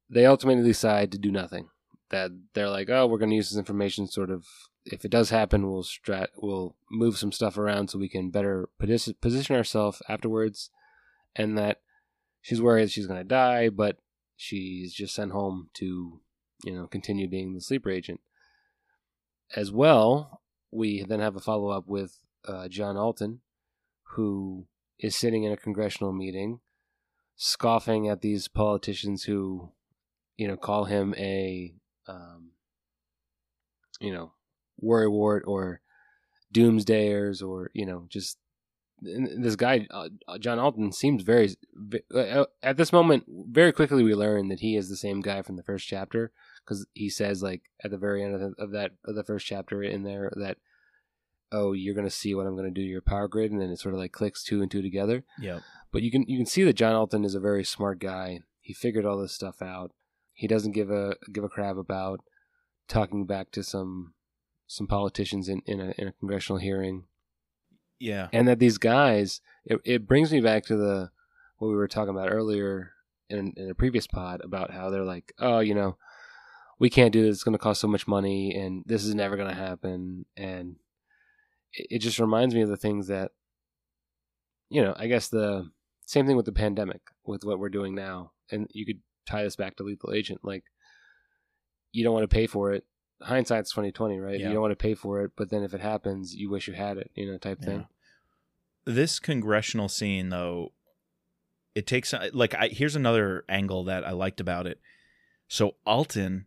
[0.10, 1.70] They ultimately decide to do nothing.
[2.10, 4.46] That they're like, oh, we're going to use this information sort of
[4.86, 8.70] if it does happen, we'll strat we'll move some stuff around so we can better
[8.82, 10.70] posi- position ourselves afterwards.
[11.36, 11.82] And that
[12.42, 13.98] she's worried she's going to die, but
[14.36, 16.22] she's just sent home to
[16.64, 18.20] you know continue being the sleeper agent.
[19.56, 20.42] As well,
[20.72, 22.18] we then have a follow up with
[22.48, 23.42] uh, John Alton,
[24.16, 24.68] who
[25.00, 26.60] is sitting in a congressional meeting,
[27.36, 29.72] scoffing at these politicians who,
[30.38, 31.74] you know, call him a,
[32.08, 32.52] um,
[34.00, 34.34] you know,
[34.84, 35.82] worrywart or
[36.54, 38.38] doomsdayers or you know just
[39.02, 41.56] this guy uh, John Alton seems very
[42.14, 45.56] uh, at this moment very quickly we learn that he is the same guy from
[45.56, 46.32] the first chapter
[46.70, 49.46] because he says like at the very end of, the, of that of the first
[49.48, 50.58] chapter in there that
[51.52, 53.80] oh you're gonna see what I'm gonna do to your power grid and then it
[53.80, 55.62] sort of like clicks two and two together Yep.
[55.92, 58.42] but you can you can see that John Alton is a very smart guy.
[58.62, 59.92] He figured all this stuff out.
[60.34, 62.20] He doesn't give a give a crap about
[62.88, 64.14] talking back to some
[64.68, 67.06] some politicians in, in a in a congressional hearing.
[68.00, 68.28] Yeah.
[68.32, 71.10] And that these guys it, it brings me back to the
[71.58, 72.92] what we were talking about earlier
[73.28, 75.98] in in a previous pod about how they're like, Oh, you know,
[76.80, 79.54] we can't do this, it's gonna cost so much money and this is never gonna
[79.54, 80.78] happen and
[81.74, 83.32] it, it just reminds me of the things that
[84.70, 85.70] you know, I guess the
[86.06, 89.56] same thing with the pandemic, with what we're doing now, and you could tie this
[89.56, 90.42] back to Lethal Agent.
[90.44, 90.64] Like,
[91.92, 92.86] you don't want to pay for it.
[93.22, 94.40] Hindsight's twenty twenty, right?
[94.40, 94.48] Yeah.
[94.48, 96.74] You don't want to pay for it, but then if it happens, you wish you
[96.74, 97.88] had it, you know, type thing.
[98.86, 100.72] This congressional scene, though,
[101.76, 104.80] it takes uh, like I, here's another angle that I liked about it.
[105.48, 106.46] So Alton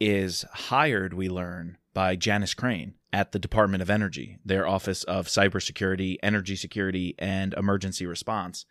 [0.00, 5.26] is hired, we learn, by Janice Crane at the Department of Energy, their Office of
[5.26, 8.64] Cybersecurity, Energy Security, and Emergency Response,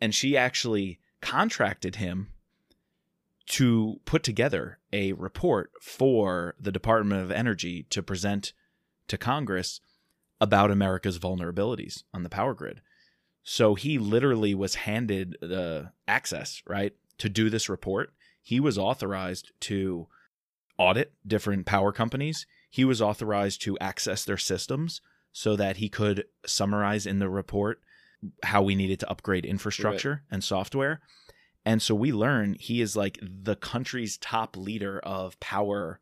[0.00, 2.28] and she actually contracted him
[3.46, 8.52] to put together a report for the Department of Energy to present
[9.08, 9.80] to Congress
[10.40, 12.80] about America's vulnerabilities on the power grid.
[13.42, 18.12] So he literally was handed the access, right, to do this report.
[18.40, 20.08] He was authorized to
[20.78, 22.46] audit different power companies.
[22.70, 25.00] He was authorized to access their systems
[25.32, 27.80] so that he could summarize in the report
[28.44, 31.00] how we needed to upgrade infrastructure and software.
[31.64, 36.00] And so we learn he is like the country's top leader of power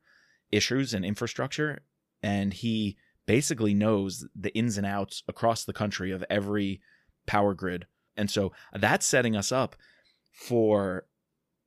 [0.51, 1.83] issues and infrastructure.
[2.23, 6.81] And he basically knows the ins and outs across the country of every
[7.27, 7.87] power grid.
[8.17, 9.77] And so that's setting us up
[10.33, 11.07] for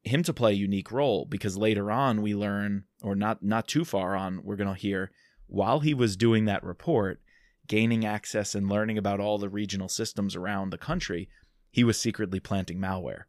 [0.04, 3.86] him to play a unique role because later on we learn or not not too
[3.86, 5.12] far on we're going to hear
[5.48, 7.22] while he was doing that report
[7.68, 11.30] gaining access and learning about all the regional systems around the country
[11.72, 13.24] he was secretly planting malware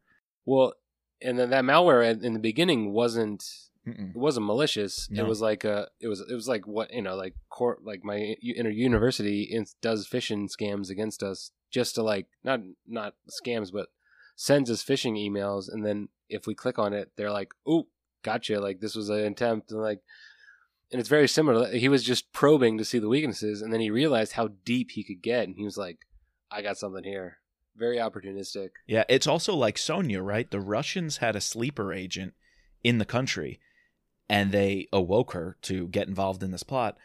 [0.45, 0.75] Well,
[1.23, 3.45] and then that malware in- in the beginning wasn't
[3.87, 4.11] Mm-mm.
[4.11, 5.09] it wasn't malicious.
[5.11, 5.25] No.
[5.25, 8.03] It was like a it was it was like what you know like court like
[8.03, 13.89] my inner university does phishing scams against us just to like not not scams but
[14.37, 17.87] sends us phishing emails and then if we click on it they're like oh
[18.23, 20.01] gotcha like this was an attempt and like
[20.95, 21.73] and it's very similar.
[21.73, 25.03] He was just probing to see the weaknesses and then he realized how deep he
[25.03, 25.99] could get and he was like
[26.51, 27.39] I got something here.
[27.77, 28.69] Very opportunistic.
[28.87, 30.49] Yeah, it's also like Sonia, right?
[30.49, 32.35] The Russians had a sleeper agent
[32.85, 33.59] in the country
[34.29, 36.97] and they awoke her to get involved in this plot.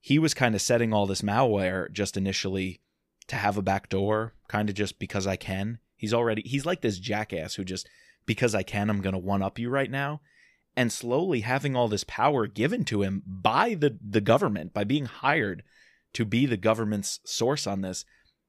[0.00, 2.80] He was kind of setting all this malware just initially
[3.26, 5.80] to have a back door, kind of just because I can.
[5.94, 7.86] He's already he's like this jackass who just
[8.26, 10.20] because I can I'm going to one up you right now.
[10.76, 15.06] And slowly having all this power given to him by the the government, by being
[15.06, 15.62] hired
[16.12, 18.04] to be the government's source on this,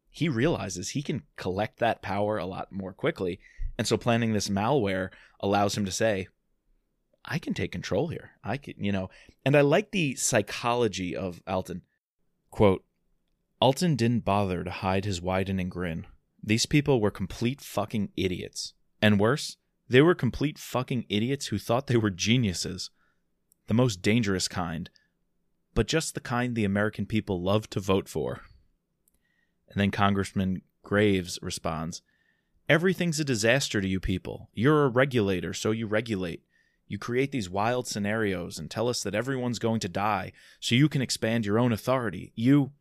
[0.10, 3.40] he realizes he can collect that power a lot more quickly.
[3.78, 5.10] And so planning this malware
[5.40, 6.28] allows him to say,
[7.24, 8.32] I can take control here.
[8.44, 9.10] I can, you know,
[9.46, 11.84] and I like the psychology of Alton.
[12.52, 12.84] Quote,
[13.60, 16.08] Alton didn't bother to hide his widening grin.
[16.42, 18.74] These people were complete fucking idiots.
[19.02, 19.58] And worse,
[19.90, 22.90] they were complete fucking idiots who thought they were geniuses.
[23.68, 24.90] The most dangerous kind,
[25.74, 28.42] but just the kind the American people love to vote for.
[29.70, 32.02] And then Congressman Graves responds
[32.70, 34.50] Everything's a disaster to you people.
[34.54, 36.44] You're a regulator, so you regulate.
[36.88, 40.90] You create these wild scenarios and tell us that everyone's going to die so you
[40.90, 42.32] can expand your own authority.
[42.36, 42.72] You.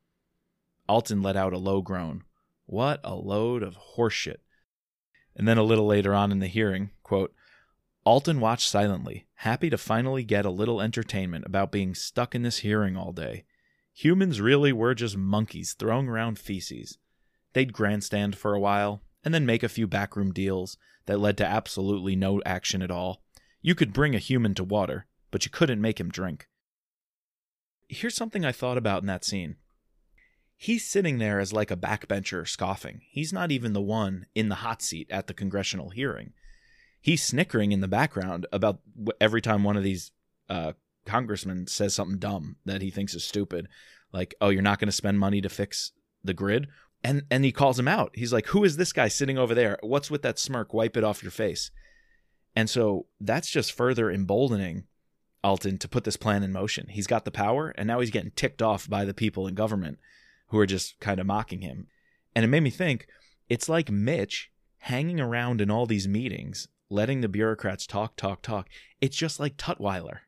[0.89, 2.23] Alton let out a low groan.
[2.67, 4.39] What a load of horseshit.
[5.37, 7.33] And then a little later on in the hearing, quote,
[8.05, 12.59] Alton watched silently, happy to finally get a little entertainment about being stuck in this
[12.59, 13.45] hearing all day.
[13.95, 16.99] Humans really were just monkeys throwing around feces.
[17.53, 21.47] They'd grandstand for a while, and then make a few backroom deals that led to
[21.47, 23.23] absolutely no action at all.
[23.63, 26.49] You could bring a human to water, but you couldn't make him drink.
[27.89, 29.57] Here's something I thought about in that scene.
[30.57, 33.03] He's sitting there as like a backbencher scoffing.
[33.09, 36.33] He's not even the one in the hot seat at the congressional hearing.
[37.07, 38.81] He's snickering in the background about
[39.21, 40.11] every time one of these
[40.49, 40.73] uh,
[41.05, 43.69] congressman says something dumb that he thinks is stupid,
[44.13, 45.93] like, "Oh, you're not going to spend money to fix
[46.25, 46.67] the grid,"
[47.05, 48.11] and and he calls him out.
[48.15, 49.79] He's like, "Who is this guy sitting over there?
[49.83, 50.75] What's with that smirk?
[50.75, 51.71] Wipe it off your face."
[52.57, 54.89] And so that's just further emboldening
[55.45, 56.89] Alton to put this plan in motion.
[56.89, 60.01] He's got the power, and now he's getting ticked off by the people in government
[60.49, 61.87] who are just kind of mocking him.
[62.35, 63.07] And it made me think
[63.49, 68.69] it's like Mitch hanging around in all these meetings, letting the bureaucrats talk, talk, talk.
[69.01, 70.21] It's just like Tutwiler,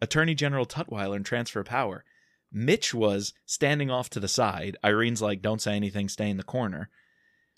[0.00, 2.04] Attorney General Tutwiler and Transfer Power.
[2.50, 4.76] Mitch was standing off to the side.
[4.82, 6.88] Irene's like, don't say anything, stay in the corner.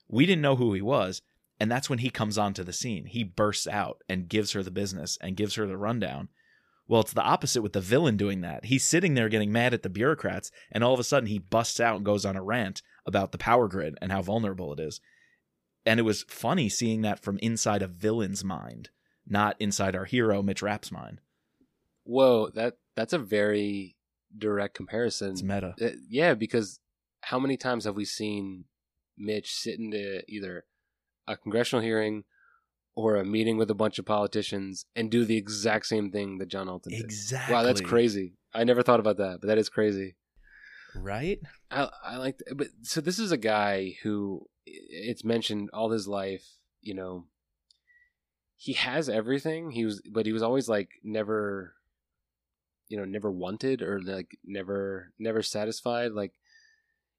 [0.08, 1.22] We didn't know who he was.
[1.60, 3.04] And that's when he comes onto the scene.
[3.04, 6.28] He bursts out and gives her the business and gives her the rundown.
[6.88, 8.64] Well, it's the opposite with the villain doing that.
[8.64, 11.78] He's sitting there getting mad at the bureaucrats, and all of a sudden he busts
[11.78, 15.00] out and goes on a rant about the power grid and how vulnerable it is.
[15.86, 18.90] And it was funny seeing that from inside a villain's mind,
[19.26, 21.20] not inside our hero, Mitch Rapp's mind.
[22.04, 23.96] Whoa, that that's a very
[24.36, 25.32] direct comparison.
[25.32, 25.74] It's meta.
[25.80, 26.80] Uh, yeah, because
[27.22, 28.64] how many times have we seen
[29.16, 30.64] Mitch sit into either
[31.26, 32.24] a congressional hearing
[32.94, 36.48] or a meeting with a bunch of politicians and do the exact same thing that
[36.48, 37.04] John Alton did?
[37.04, 37.54] Exactly.
[37.54, 38.34] Wow, that's crazy.
[38.52, 40.16] I never thought about that, but that is crazy.
[40.94, 41.40] Right?
[41.70, 46.08] I I like, th- but so this is a guy who it's mentioned all his
[46.08, 46.44] life.
[46.80, 47.26] You know,
[48.56, 49.70] he has everything.
[49.70, 51.74] He was, but he was always like never,
[52.88, 56.12] you know, never wanted or like never never satisfied.
[56.12, 56.32] Like,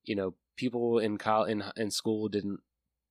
[0.03, 2.59] you know, people in college in in school didn't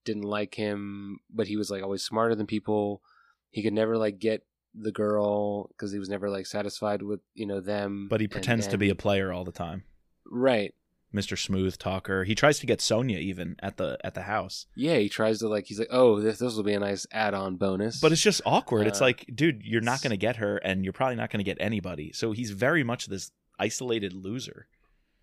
[0.05, 3.03] didn't like him, but he was like always smarter than people.
[3.51, 7.47] He could never like get the girl because he was never like satisfied with you
[7.47, 8.07] know them.
[8.09, 9.85] But he and- pretends to be a player all the time.
[10.31, 10.74] Right.
[11.12, 11.37] Mr.
[11.37, 12.22] Smooth Talker.
[12.22, 14.66] He tries to get Sonia even at the at the house.
[14.76, 17.57] Yeah, he tries to like he's like, oh, this this will be a nice add-on
[17.57, 18.01] bonus.
[18.01, 18.87] But it's just awkward.
[18.87, 21.41] it's Uh, like, dude, you're not going to get her and you're probably not going
[21.41, 22.12] to get anybody.
[22.12, 24.68] So he's very much this isolated loser.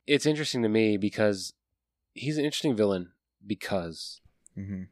[0.05, 1.53] it's interesting to me because
[2.13, 3.11] he's an interesting villain
[3.45, 4.19] because
[4.57, 4.83] Mm-hmm.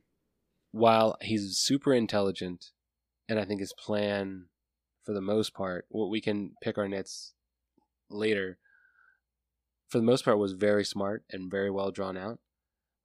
[0.72, 2.72] while he's super intelligent,
[3.28, 4.45] and I think his plan,
[5.03, 7.34] for the most part, what we can pick our nits
[8.09, 8.57] later.
[9.96, 12.39] For the most part, was very smart and very well drawn out.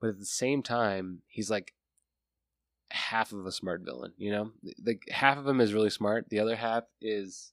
[0.00, 1.72] But at the same time, he's like
[2.90, 4.12] half of a smart villain.
[4.16, 4.50] You know,
[4.84, 6.30] like half of him is really smart.
[6.30, 7.52] The other half is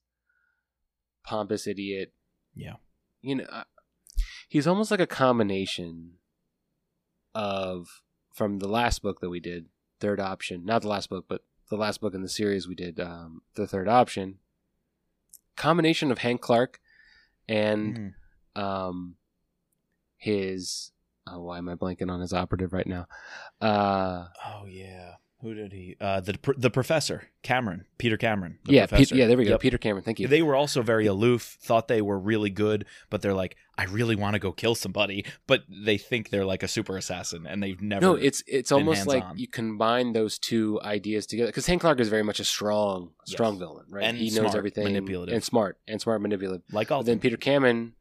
[1.24, 2.14] pompous idiot.
[2.56, 2.78] Yeah.
[3.22, 3.66] You know, uh,
[4.50, 6.14] he's almost like a combination
[7.36, 8.02] of
[8.34, 9.68] from the last book that we did,
[10.00, 10.66] third option.
[10.66, 13.68] Not the last book, but the last book in the series we did, um, the
[13.68, 14.40] third option.
[15.56, 16.80] Combination of Hank Clark
[17.48, 18.14] and Mhm.
[18.60, 19.18] um,
[20.18, 20.91] his.
[21.30, 23.07] Oh, why am I blanking on his operative right now?
[23.61, 25.13] Uh, Oh yeah.
[25.41, 25.95] Who did he?
[26.01, 28.57] Uh, the the professor Cameron, Peter Cameron.
[28.65, 29.51] the yeah, Pete, yeah, there we go.
[29.51, 29.59] Yep.
[29.59, 30.03] Peter Cameron.
[30.03, 30.28] Thank you.
[30.28, 34.15] They were also very aloof, thought they were really good, but they're like, I really
[34.15, 37.80] want to go kill somebody, but they think they're like a super assassin, and they've
[37.80, 38.01] never.
[38.01, 39.38] no, it's it's almost like hands-on.
[39.38, 43.53] you combine those two ideas together because Hank Clark is very much a strong, strong
[43.53, 43.59] Yes.
[43.59, 44.05] villain, right?
[44.05, 45.36] And he knows everything, manipulative.
[45.36, 46.63] and smart, and smart, manipulative.
[46.74, 47.93] like all then Peter Cameron,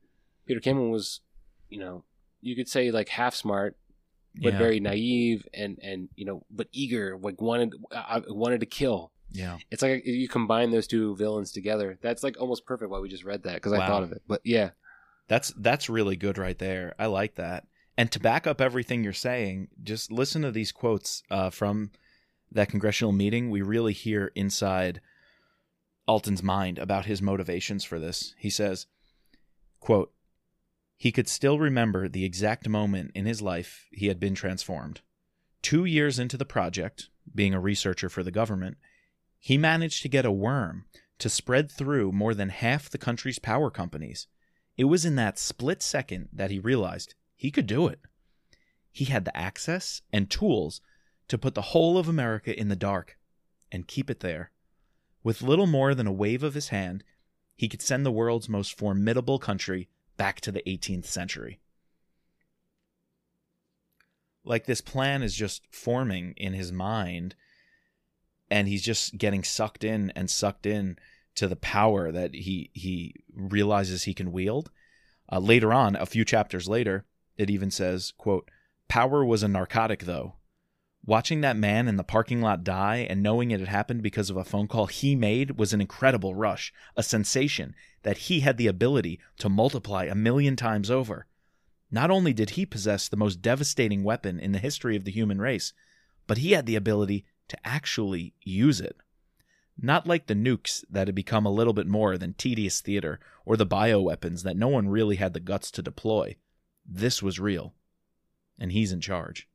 [0.46, 1.20] Peter Cameron was,
[1.68, 2.04] you know,
[2.40, 3.76] you could say like half smart,
[4.42, 8.66] but yeah, very naive and and you know, but eager, like wanted uh, wanted to
[8.66, 9.12] kill.
[9.32, 9.58] yeah.
[9.70, 11.98] It's like you combine those two villains together.
[12.00, 12.90] That's like almost perfect.
[12.90, 14.22] Why we just read that because I thought of it.
[14.26, 14.70] But yeah,
[15.28, 16.94] That's that's really good right there.
[16.98, 17.66] I like that.
[17.98, 21.90] And to back up everything you're saying, just listen to these quotes uh, from
[22.52, 23.50] that congressional meeting.
[23.50, 25.00] We really hear inside
[26.06, 28.34] Alton's mind about his motivations for this.
[28.38, 28.86] He says,
[29.80, 30.12] quote,
[30.96, 35.00] he could still remember the exact moment in his life he had been transformed.
[35.62, 38.78] Two years into the project, being a researcher for the government,
[39.38, 40.86] he managed to get a worm
[41.18, 44.26] to spread through more than half the country's power companies.
[44.76, 48.00] It was in that split second that he realized he could do it.
[48.90, 50.80] He had the access and tools
[51.28, 53.18] to put the whole of America in the dark
[53.70, 54.50] and keep it there.
[55.22, 57.04] With little more than a wave of his hand,
[57.56, 61.60] he could send the world's most formidable country back to the 18th century.
[64.44, 67.34] Like this plan is just forming in his mind,
[68.50, 70.98] and he's just getting sucked in and sucked in
[71.34, 74.70] to the power that he he realizes he can wield.
[75.30, 77.04] Uh, later on, a few chapters later,
[77.36, 78.48] it even says, "quote
[78.88, 80.36] Power was a narcotic, though.
[81.06, 84.36] Watching that man in the parking lot die and knowing it had happened because of
[84.36, 88.66] a phone call he made was an incredible rush, a sensation that he had the
[88.66, 91.26] ability to multiply a million times over.
[91.92, 95.40] Not only did he possess the most devastating weapon in the history of the human
[95.40, 95.72] race,
[96.26, 98.96] but he had the ability to actually use it.
[99.80, 103.56] Not like the nukes that had become a little bit more than tedious theater or
[103.56, 106.34] the bioweapons that no one really had the guts to deploy.
[106.84, 107.74] This was real.
[108.58, 109.48] And he's in charge.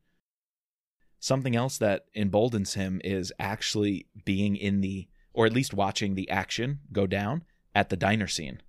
[1.21, 6.27] Something else that emboldens him is actually being in the, or at least watching the
[6.31, 7.43] action go down
[7.75, 8.59] at the diner scene.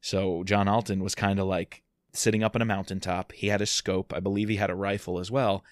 [0.00, 3.32] So John Alton was kind of like sitting up on a mountaintop.
[3.32, 4.14] He had a scope.
[4.14, 5.64] I believe he had a rifle as well.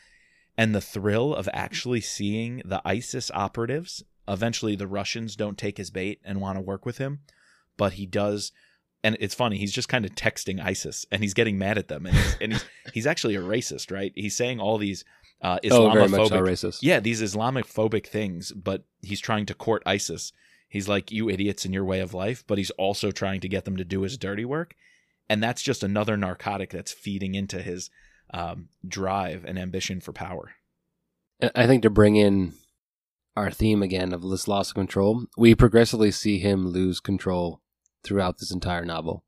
[0.58, 5.92] And the thrill of actually seeing the ISIS operatives, eventually the Russians don't take his
[5.92, 7.20] bait and want to work with him,
[7.76, 8.50] but he does.
[9.04, 12.06] And it's funny, he's just kind of texting ISIS and he's getting mad at them.
[12.06, 14.10] And he's, and he's, he's actually a racist, right?
[14.16, 15.04] He's saying all these
[15.42, 16.78] uh, oh, very much so Islamophobic racist.
[16.82, 20.32] yeah, these Islamophobic things, but he's trying to court ISIS.
[20.68, 23.64] He's like, you idiots in your way of life, but he's also trying to get
[23.64, 24.74] them to do his dirty work.
[25.28, 27.90] And that's just another narcotic that's feeding into his
[28.32, 30.52] um, drive and ambition for power.
[31.54, 32.54] I think to bring in
[33.36, 37.60] our theme again of this loss of control, we progressively see him lose control
[38.02, 39.24] throughout this entire novel,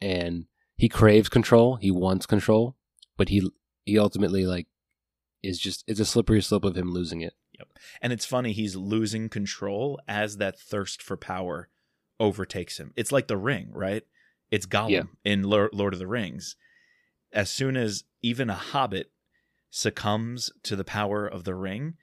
[0.00, 0.46] and
[0.76, 1.76] he craves control.
[1.76, 2.76] He wants control,
[3.16, 3.48] but he
[3.84, 4.66] he ultimately like
[5.42, 7.34] is just it's a slippery slope of him losing it.
[7.58, 7.68] Yep.
[8.00, 11.68] And it's funny, he's losing control as that thirst for power
[12.18, 12.92] overtakes him.
[12.96, 14.04] It's like the ring, right?
[14.50, 15.02] It's Gollum Yeah.
[15.24, 16.56] in Lord of the Rings.
[17.32, 19.10] As soon as even a hobbit
[19.70, 21.94] succumbs to the power of the ring,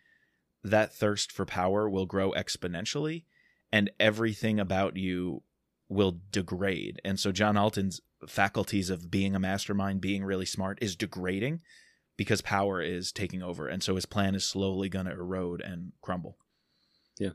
[0.63, 3.25] that thirst for power will grow exponentially
[3.71, 5.43] and everything about you
[5.87, 6.99] will degrade.
[7.05, 11.61] And so John Alton's faculties of being a mastermind, being really smart is degrading
[12.19, 13.69] because power is taking over.
[13.69, 16.37] And so his plan is slowly going to erode and crumble.
[17.17, 17.29] Yeah.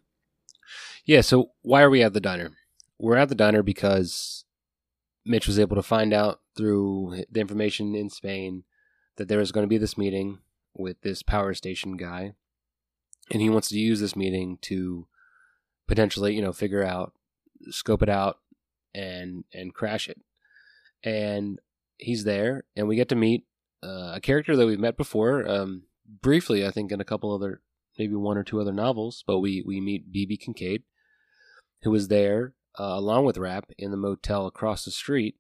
[1.07, 2.51] Yeah, so why are we at the diner?
[2.99, 4.45] We're at the diner because
[5.24, 8.64] Mitch was able to find out through the information in Spain
[9.16, 10.41] that there was going to be this meeting
[10.74, 12.35] with this power station guy,
[13.32, 15.07] and he wants to use this meeting to
[15.89, 17.14] potentially, you know, figure out,
[17.70, 18.39] scope it out,
[18.95, 20.20] and and crash it.
[21.03, 21.59] And
[21.97, 23.47] he's there, and we get to meet
[23.85, 25.82] uh, a character that we've met before, um,
[26.22, 27.61] briefly, I think, in a couple other,
[27.99, 29.22] maybe one or two other novels.
[29.26, 30.82] But we we meet BB Kincaid,
[31.82, 35.37] who was there uh, along with Rapp in the motel across the street,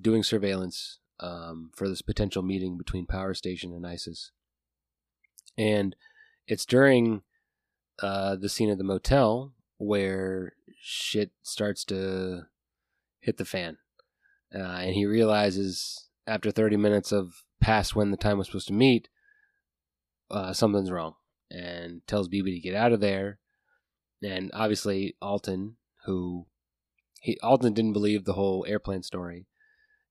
[0.00, 4.32] doing surveillance um, for this potential meeting between Power Station and ISIS.
[5.56, 5.94] And
[6.46, 7.22] it's during
[8.00, 12.46] uh, the scene at the motel where shit starts to
[13.20, 13.78] hit the fan.
[14.54, 18.74] Uh, and he realizes after 30 minutes of past when the time was supposed to
[18.74, 19.08] meet,
[20.30, 21.14] uh, something's wrong
[21.50, 23.38] and tells BB to get out of there.
[24.22, 26.46] And obviously, Alton, who
[27.20, 29.46] he Alton didn't believe the whole airplane story,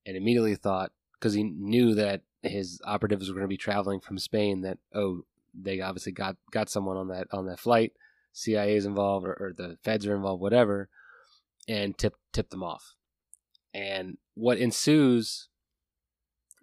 [0.05, 4.17] and immediately thought because he knew that his operatives were going to be traveling from
[4.17, 4.61] Spain.
[4.61, 7.93] That oh, they obviously got got someone on that on that flight.
[8.33, 10.89] CIA is involved, or, or the feds are involved, whatever,
[11.67, 12.95] and tip tip them off.
[13.73, 15.47] And what ensues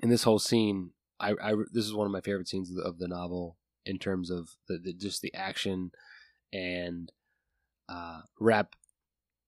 [0.00, 0.90] in this whole scene,
[1.20, 3.98] I, I this is one of my favorite scenes of the, of the novel in
[3.98, 5.90] terms of the, the just the action
[6.52, 7.10] and
[7.88, 8.74] uh, Rapp.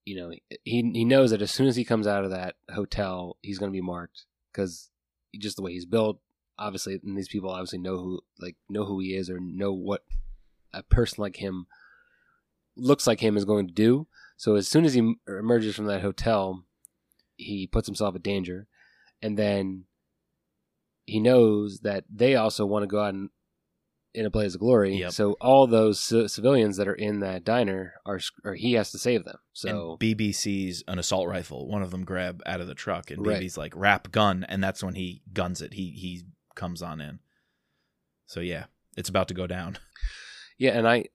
[0.03, 0.31] You know,
[0.63, 3.71] he he knows that as soon as he comes out of that hotel, he's going
[3.71, 4.89] to be marked because
[5.39, 6.19] just the way he's built.
[6.57, 10.03] Obviously, and these people obviously know who like know who he is or know what
[10.73, 11.67] a person like him
[12.75, 14.07] looks like him is going to do.
[14.37, 16.65] So as soon as he emerges from that hotel,
[17.37, 18.67] he puts himself in danger,
[19.21, 19.85] and then
[21.05, 23.29] he knows that they also want to go out and
[24.13, 24.97] in a blaze of glory.
[24.97, 25.11] Yep.
[25.13, 28.97] So all those c- civilians that are in that diner are, or he has to
[28.97, 29.37] save them.
[29.53, 31.67] So and BB sees an assault rifle.
[31.67, 33.41] One of them grab out of the truck, and Right.
[33.41, 35.73] BB's like, "Rapp gun," and that's when he guns it.
[35.73, 36.23] He he
[36.55, 37.19] comes on in.
[38.25, 38.65] So yeah,
[38.97, 39.77] it's about to go down.
[40.57, 41.05] yeah, and I,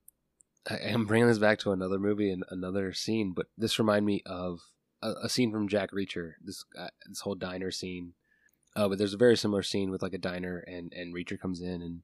[0.69, 4.23] I am bringing this back to another movie and another scene, but this reminded me
[4.25, 4.59] of
[5.03, 6.33] a, a scene from Jack Reacher.
[6.43, 8.13] This uh, this whole diner scene.
[8.77, 11.61] Uh, but there's a very similar scene with like a diner and and Reacher comes
[11.61, 12.01] in and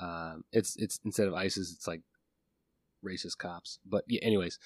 [0.00, 2.00] um, it's it's instead of ISIS, it's like
[3.04, 3.78] racist cops.
[3.84, 4.58] But yeah, anyways,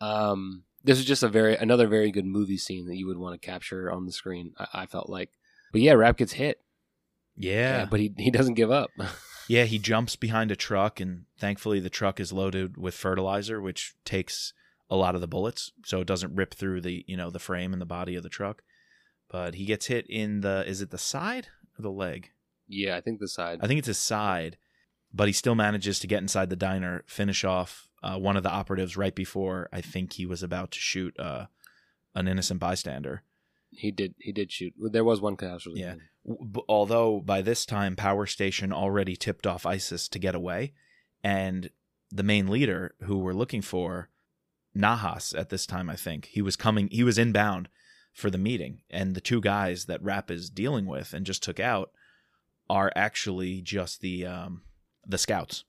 [0.00, 3.40] um, this is just a very another very good movie scene that you would want
[3.40, 4.52] to capture on the screen.
[4.58, 5.30] I, I felt like,
[5.72, 6.60] but yeah, Rapp gets hit,
[7.36, 8.90] Yeah, but he he doesn't give up.
[9.50, 13.94] Yeah, he jumps behind a truck, and thankfully the truck is loaded with fertilizer, which
[14.04, 14.52] takes
[14.90, 17.72] a lot of the bullets, so it doesn't rip through the you know the frame
[17.72, 18.62] and the body of the truck.
[19.30, 21.48] But he gets hit in the is it the side
[21.78, 22.30] or the leg?
[22.70, 23.60] yeah, I think the side.
[23.62, 24.58] I think it's his side,
[25.12, 28.50] but he still manages to get inside the diner, finish off uh, one of the
[28.50, 31.46] operatives right before I think he was about to shoot uh,
[32.14, 33.22] an innocent bystander.
[33.70, 34.72] he did he did shoot.
[34.92, 35.80] There was one casualty.
[35.80, 35.94] Yeah.
[36.26, 40.72] B- although by this time power station already tipped off isis to get away
[41.24, 41.70] and
[42.10, 44.10] the main leader who we're looking for
[44.76, 47.68] nahas at this time i think he was coming he was inbound
[48.12, 51.60] for the meeting and the two guys that Rapp is dealing with and just took
[51.60, 51.90] out
[52.68, 54.62] are actually just the um
[55.06, 55.64] the scouts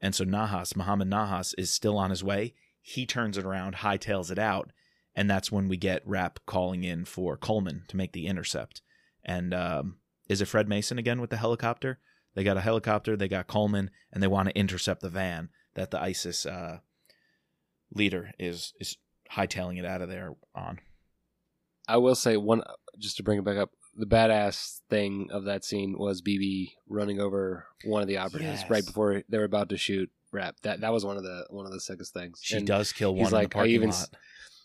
[0.00, 4.30] and so nahas muhammad nahas is still on his way he turns it around hightails
[4.30, 4.70] it out
[5.16, 8.82] and that's when we get Rapp calling in for coleman to make the intercept
[9.24, 9.96] and um,
[10.28, 11.98] is it Fred Mason again with the helicopter?
[12.34, 15.90] They got a helicopter, they got Coleman, and they want to intercept the van that
[15.90, 16.78] the ISIS uh,
[17.92, 18.96] leader is is
[19.32, 20.78] hightailing it out of there on.
[21.90, 22.62] I will say one
[22.98, 23.70] just to bring it back up.
[23.96, 28.70] The badass thing of that scene was BB running over one of the operatives Yes.
[28.70, 30.56] right before they were about to shoot Rapp.
[30.62, 32.40] That that was one of the one of the sickest things.
[32.42, 34.14] She And does kill he's one in like, the I even lot.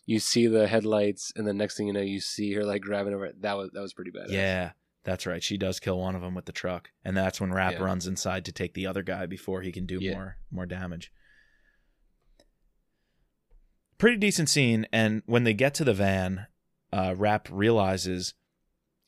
[0.05, 3.13] You see the headlights, and the next thing you know, you see her like grabbing
[3.15, 3.25] over.
[3.25, 3.41] it.
[3.41, 4.29] That was that was pretty badass.
[4.29, 4.71] Yeah,
[5.03, 5.41] that's right.
[5.41, 7.83] She does kill one of them with the truck, and that's when Rapp Yeah.
[7.83, 10.13] runs inside to take the other guy before he can do Yeah.
[10.13, 11.11] more more damage.
[13.97, 16.47] Pretty decent scene, and when they get to the van,
[16.95, 18.33] uh, Rapp realizes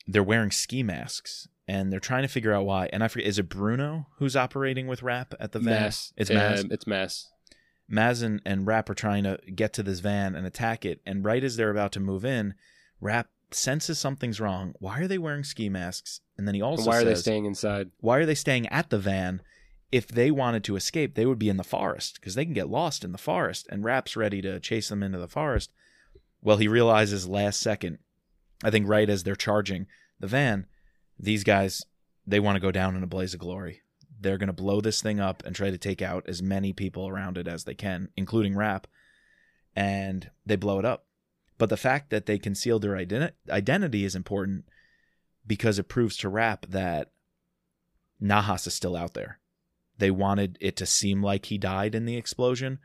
[0.06, 2.88] they're wearing ski masks, and they're trying to figure out why.
[2.92, 5.82] And I forget, is it Bruno who's operating with Rapp at the van?
[5.82, 6.12] Mas.
[6.16, 6.64] It's Um, Mas.
[6.70, 7.28] It's Mas.
[7.88, 11.24] Mas and, and Rapp are trying to get to this van and attack it, and
[11.24, 12.54] right as they're about to move in,
[13.00, 14.74] Rapp senses something's wrong.
[14.78, 16.20] Why are they wearing ski masks?
[16.36, 17.90] And then he also why are they staying inside?
[18.00, 19.40] why are they staying at the van?
[19.90, 22.68] If they wanted to escape, they would be in the forest because they can get
[22.68, 23.66] lost in the forest.
[23.70, 25.70] And Rapp's ready to chase them into the forest.
[26.42, 27.98] Well, he realizes last second,
[28.62, 29.86] I think right as they're charging
[30.20, 30.66] the van,
[31.18, 31.84] these guys
[32.28, 33.82] they want to go down in a blaze of glory.
[34.20, 37.08] They're going to blow this thing up and try to take out as many people
[37.08, 38.86] around it as they can, including Rapp.
[39.74, 41.06] And they blow it up.
[41.56, 44.66] But the fact that they concealed their identi- identity is important
[45.46, 47.12] because it proves to Rapp that
[48.22, 49.38] Nahas is still out there.
[49.96, 52.78] They wanted it to seem like he died in the explosion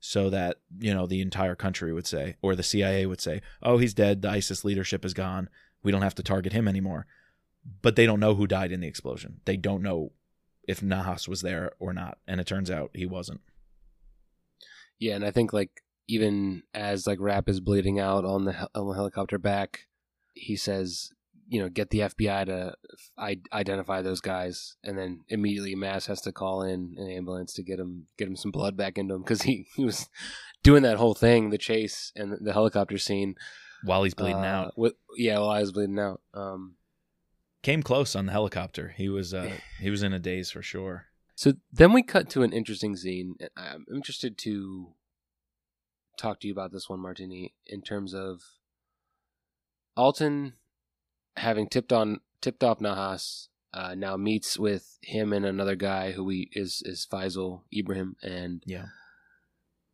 [0.00, 3.78] so that, you know, the entire country would say, or the CIA would say, oh,
[3.78, 4.22] he's dead.
[4.22, 5.48] The ISIS leadership is gone.
[5.82, 7.06] We don't have to target him anymore.
[7.82, 9.40] But they don't know who died in the explosion.
[9.44, 10.12] They don't know
[10.66, 12.18] if Nahas was there or not.
[12.26, 13.42] And it turns out he wasn't.
[14.98, 18.70] Yeah, and I think like even as like Rapp is bleeding out on the hel-
[18.74, 19.86] on the helicopter back,
[20.34, 21.12] he says,
[21.50, 22.74] you know, get the FBI to
[23.18, 27.64] I- identify those guys, and then immediately Mas has to call in an ambulance to
[27.64, 30.08] get him get him some blood back into him because he he was
[30.62, 33.34] doing that whole thing, the chase and the, helicopter scene
[33.82, 34.78] while he's bleeding uh, out.
[34.78, 36.20] With, yeah, while I was bleeding out.
[36.32, 36.76] Um,
[37.62, 38.94] Came close on the helicopter.
[38.96, 41.06] He was uh, he was in a daze for sure.
[41.34, 43.34] So then we cut to an interesting scene.
[43.56, 44.94] I'm interested to
[46.16, 48.42] talk to you about this one, Martini, in terms of
[49.96, 50.52] Alton
[51.36, 53.48] having tipped on tipped off Nahas.
[53.72, 58.62] Uh, now meets with him and another guy who we is is Faisal Ibrahim, and
[58.66, 58.86] Yeah.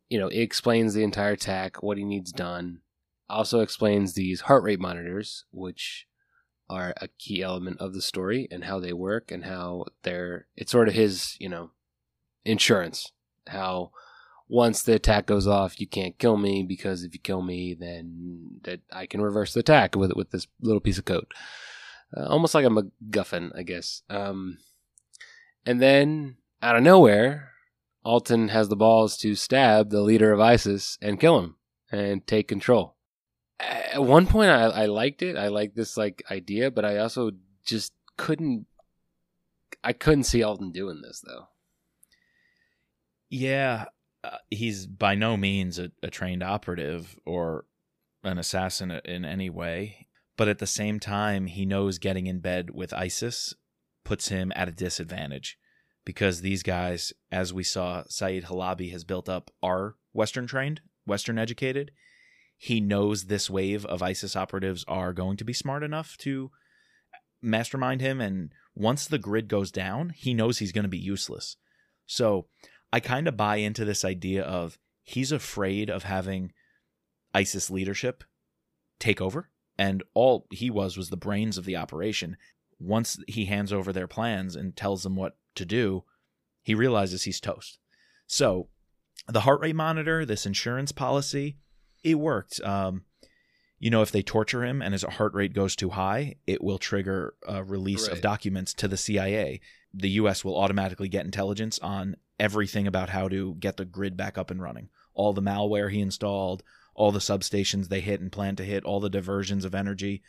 [0.09, 2.81] you know it explains the entire attack, what he needs done.
[3.29, 6.07] Also explains these heart rate monitors, which
[6.69, 10.71] are a key element of the story and how they work and how they're it's
[10.71, 11.71] sort of his you know
[12.43, 13.11] insurance
[13.47, 13.91] how
[14.49, 18.59] once the attack goes off you can't kill me because if you kill me then
[18.63, 21.27] that i can reverse the attack with with this little piece of code.
[22.15, 24.03] Uh, almost like a macguffin i guess.
[24.09, 24.57] Um
[25.65, 27.51] and then out of nowhere
[28.03, 31.55] alton has the balls to stab the leader of isis and kill him
[31.91, 32.95] and take control.
[33.59, 35.35] At one point I, I liked it.
[35.35, 37.31] I liked this like idea but i also
[37.65, 38.65] just couldn't
[39.83, 41.47] i couldn't see alton doing this though.
[43.29, 43.85] Yeah,
[44.23, 47.65] uh, he's by no means a, a trained operative or
[48.23, 52.71] an assassin in any way, but at the same time, he knows getting in bed
[52.71, 53.53] with ISIS
[54.03, 55.57] puts him at a disadvantage
[56.05, 61.37] because these guys, as we saw, Saeed Halabi has built up, are Western trained, Western
[61.37, 61.91] educated.
[62.57, 66.49] He knows this wave of ISIS operatives are going to be smart enough to
[67.41, 68.21] mastermind him.
[68.21, 71.57] And once the grid goes down, he knows he's going to be useless.
[72.05, 72.47] So
[72.91, 76.51] I kind of buy into this idea of he's afraid of having
[77.33, 78.23] ISIS leadership
[78.99, 79.49] take over.
[79.77, 82.37] And all he was was the brains of the operation.
[82.79, 86.03] Once he hands over their plans and tells them what to do,
[86.63, 87.79] he realizes he's toast.
[88.25, 88.69] So
[89.27, 91.57] the heart rate monitor, this insurance policy,
[92.03, 92.59] it worked.
[92.61, 93.03] Um,
[93.79, 96.79] you know, if they torture him and his heart rate goes too high, it will
[96.79, 99.61] trigger a release of documents to the CIA.
[99.93, 104.37] The US will automatically get intelligence on everything about how to get the grid back
[104.37, 104.89] up and running.
[105.13, 106.63] All the malware he installed,
[106.93, 110.21] all the substations they hit and plan to hit, all the diversions of energy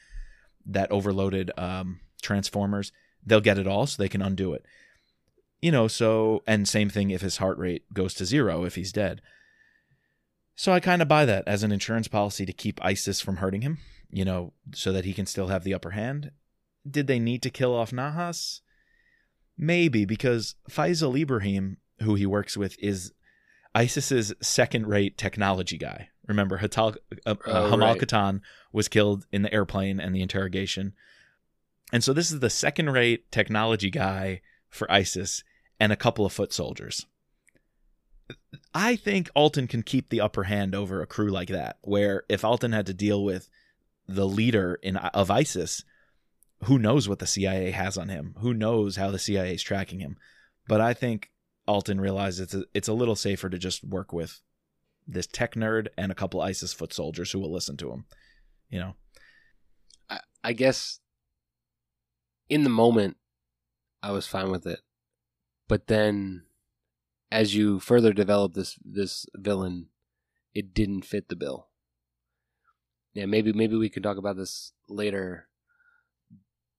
[0.67, 2.93] that overloaded um, transformers.
[3.25, 4.65] They'll get it all so they can undo it.
[5.61, 8.93] You know, so, and same thing if his heart rate goes to zero if he's
[8.93, 9.21] dead.
[10.55, 13.63] So I kind of buy that as an insurance policy to keep ISIS from hurting
[13.63, 13.79] him,
[14.11, 16.33] you know, so that he can still have the upper hand.
[16.89, 18.61] Did they need to kill off Nahas?
[19.57, 23.13] Maybe, because Faisal Ibrahim, who he works with, is
[23.75, 26.09] ISIS's second rate technology guy.
[26.27, 26.97] Remember, Hatal,
[27.27, 28.01] uh, uh, Oh, Hamal right.
[28.01, 28.41] Katan
[28.73, 30.93] was killed in the airplane and the interrogation.
[31.93, 35.43] And so this is the second rate technology guy for ISIS
[35.81, 37.07] and a couple of foot soldiers.
[38.75, 42.45] I think Alton can keep the upper hand over a crew like that, where if
[42.45, 43.49] Alton had to deal with
[44.07, 45.85] the leader in of ISIS,
[46.65, 48.35] who knows what the CIA has on him?
[48.41, 50.19] Who knows how the CIA is tracking him?
[50.67, 51.31] But I think
[51.69, 54.41] Alton realizes it's a, it's a little safer to just work with
[55.07, 58.07] this tech nerd and a couple ISIS foot soldiers who will listen to him.
[58.71, 58.95] You know,
[60.09, 61.01] I, I guess
[62.49, 63.17] in the moment
[64.03, 64.81] I was fine with it.
[65.69, 66.45] But then
[67.31, 69.89] as you further develop this this villain,
[70.55, 71.69] it didn't fit the bill.
[73.13, 75.49] Yeah, maybe maybe we can talk about this later.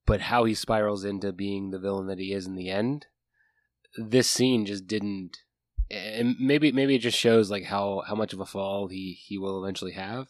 [0.06, 3.06] But how he spirals into being the villain that he is in the end,
[3.96, 5.38] this scene just didn't
[5.92, 9.38] and maybe maybe it just shows like how how much of a fall he he
[9.38, 10.28] will eventually have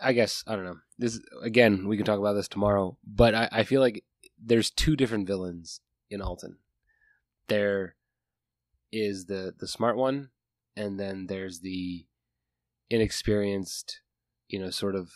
[0.00, 0.78] I guess I don't know.
[0.98, 2.98] This again, we can talk about this tomorrow.
[3.06, 4.04] But I, I feel like
[4.42, 5.80] there's two different villains
[6.10, 6.58] in Alton.
[7.48, 7.96] There
[8.92, 10.30] is the the smart one,
[10.76, 12.06] and then there's the
[12.90, 14.00] inexperienced,
[14.48, 15.12] you know, sort of.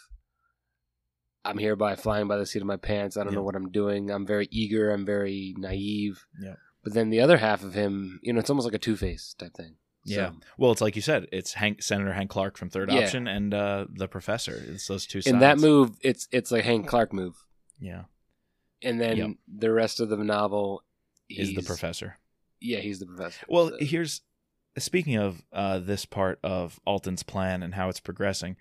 [1.48, 3.16] I'm here by flying by the seat of my pants.
[3.16, 4.10] I don't know what I'm doing.
[4.10, 4.90] I'm very eager.
[4.90, 6.24] I'm very naive.
[6.40, 6.54] Yeah.
[6.84, 9.34] But then the other half of him, you know, it's almost like a Two Face
[9.38, 9.76] type thing.
[10.04, 10.30] Yeah.
[10.30, 13.00] So, Well, it's like you said, it's Hank Senator Hank Clark from Third Yeah.
[13.00, 14.62] Option and uh, the Professor.
[14.68, 15.20] It's those two.
[15.26, 17.34] in that move, it's it's like Hank Clark move.
[17.80, 18.04] yeah,
[18.82, 19.30] and then Yep.
[19.56, 20.82] the rest of the novel
[21.28, 22.18] is the Professor.
[22.60, 23.44] Yeah, he's the professor.
[23.48, 24.22] Well, So- here's
[24.78, 28.56] speaking of uh, this part of Alton's plan and how it's progressing.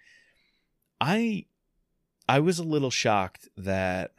[1.00, 1.46] I
[2.28, 4.11] I was a little shocked that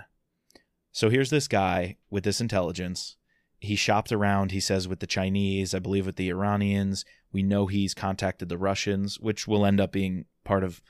[0.92, 3.16] so here's this guy with this intelligence.
[3.61, 7.04] He shopped around, he says, with the Chinese, I believe with the Iranians.
[7.32, 10.80] We know he's contacted the Russians, which will end up being part of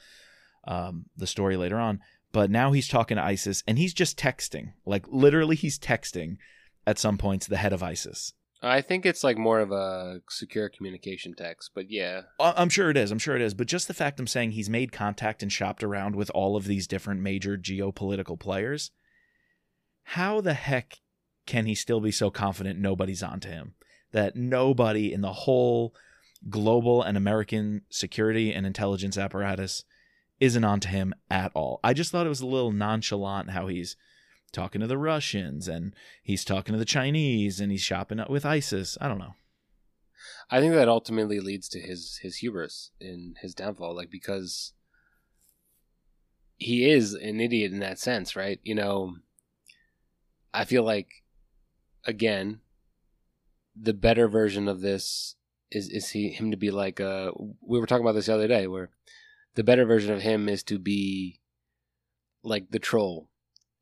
[0.66, 2.00] um, the story later on.
[2.32, 4.72] But now he's talking to ISIS and he's just texting.
[4.86, 6.36] Like literally, he's texting
[6.86, 8.32] at some points the head of ISIS.
[8.61, 12.22] I think it's like more of a secure communication text, but yeah.
[12.40, 13.12] I'm sure it is.
[13.12, 13.54] I'm sure it is.
[13.54, 16.64] But just the fact I'm saying he's made contact and shopped around with all of
[16.64, 18.90] these different major geopolitical players,
[20.02, 20.98] how the heck
[21.46, 23.74] can he still be so confident nobody's onto him?
[24.11, 25.94] That nobody in the whole
[26.48, 29.84] global and American security and intelligence apparatus
[30.40, 31.78] isn't onto him at all.
[31.84, 33.96] I just thought it was a little nonchalant how he's
[34.53, 38.46] talking to the Russians and he's talking to the Chinese and he's shopping up with
[38.46, 38.96] ISIS.
[39.01, 39.34] I don't know.
[40.51, 44.72] I think that ultimately leads to his his hubris in his downfall, like because
[46.57, 48.59] he is an idiot in that sense, right?
[48.62, 49.16] You know,
[50.53, 51.09] I feel like
[52.05, 52.61] again,
[53.80, 55.36] the better version of this
[55.70, 57.30] is is he him to be like uh
[57.61, 58.90] we were talking about this the other day where
[59.55, 61.40] the better version of him is to be
[62.42, 63.28] like the troll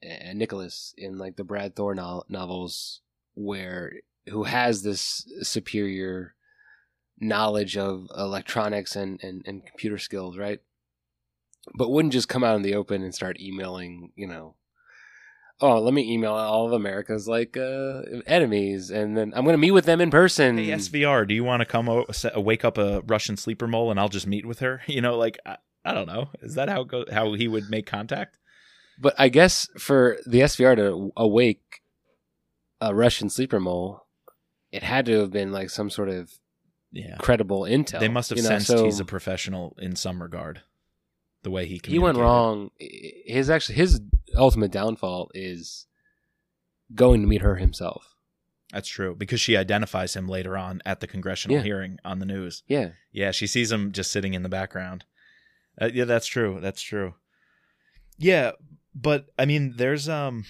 [0.03, 3.01] and Nicholas in like the Brad Thor no- novels
[3.35, 3.93] where
[4.29, 6.35] who has this superior
[7.19, 10.61] knowledge of electronics and, and, and computer skills, right?
[11.75, 14.55] But wouldn't just come out in the open and start emailing, you know,
[15.61, 19.59] oh, let me email all of America's like uh, enemies, and then I'm going to
[19.59, 20.59] meet with them in person.
[20.59, 23.99] Hey, SVR, do you want to come o- wake up a Russian sleeper mole and
[23.99, 24.83] I'll just meet with her?
[24.87, 26.31] You know, like I, I don't know.
[26.43, 28.39] Is that how go- how he would make contact?
[28.99, 31.83] But I guess for the SVR to awake
[32.81, 34.07] a Russian sleeper mole,
[34.73, 36.33] it had to have been like some sort of
[36.93, 37.17] Yeah.
[37.19, 38.01] credible intel.
[38.01, 40.63] They must have you know, sensed so he's a professional in some regard.
[41.43, 42.71] The way he he went wrong.
[42.79, 44.01] His actually his
[44.35, 45.87] ultimate downfall is
[46.95, 48.15] going to meet her himself.
[48.73, 51.63] That's true because she identifies him later on at the congressional Yeah.
[51.63, 52.63] hearing on the news.
[52.67, 55.05] Yeah, Yeah, she sees him just sitting in the background.
[55.81, 56.59] Uh, yeah, that's true.
[56.61, 57.15] That's true.
[58.19, 58.53] Yeah,
[58.97, 60.45] but I mean, there's um,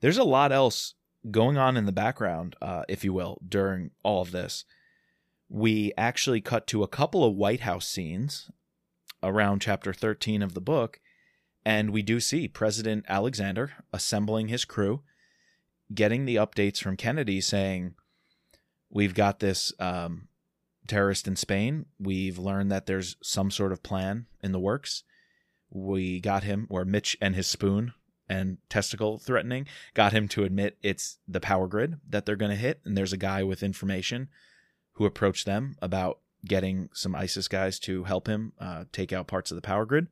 [0.00, 0.94] there's a lot else
[1.30, 4.64] going on in the background, uh, if you will, during all of this.
[5.48, 8.50] We actually cut to a couple of White House scenes
[9.22, 11.00] around chapter 13 of the book,
[11.64, 15.02] and we do see President Alexander assembling his crew,
[15.92, 17.94] getting the updates from Kennedy saying,
[18.90, 20.28] "We've got this um,
[20.86, 21.86] terrorist in Spain.
[21.98, 25.02] We've learned that there's some sort of plan in the works.
[25.74, 27.92] We got him, or Mitch and his spoon
[28.28, 32.56] and testicle threatening, got him to admit it's the power grid that they're going to
[32.56, 32.80] hit.
[32.84, 34.28] And there's a guy with information
[34.92, 39.50] who approached them about getting some ISIS guys to help him uh, take out parts
[39.50, 40.06] of the power grid.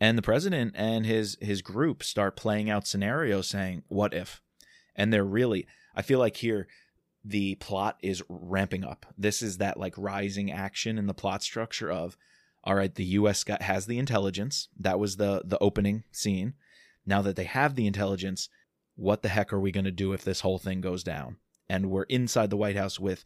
[0.00, 4.42] And the president and his his group start playing out scenarios saying, "What if?"
[4.96, 6.66] And they're really, I feel like here
[7.24, 9.06] the plot is ramping up.
[9.16, 12.16] This is that like rising action in the plot structure of
[12.64, 14.68] all right, the US got, has the intelligence.
[14.78, 16.54] That was the the opening scene.
[17.04, 18.48] Now that they have the intelligence,
[18.94, 21.36] what the heck are we going to do if this whole thing goes down?
[21.68, 23.24] And we're inside the White House with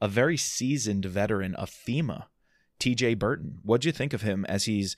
[0.00, 2.26] a very seasoned veteran of FEMA,
[2.78, 3.58] TJ Burton.
[3.62, 4.96] What do you think of him as he's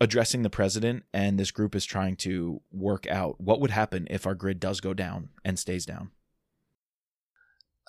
[0.00, 4.26] addressing the president and this group is trying to work out what would happen if
[4.26, 6.10] our grid does go down and stays down?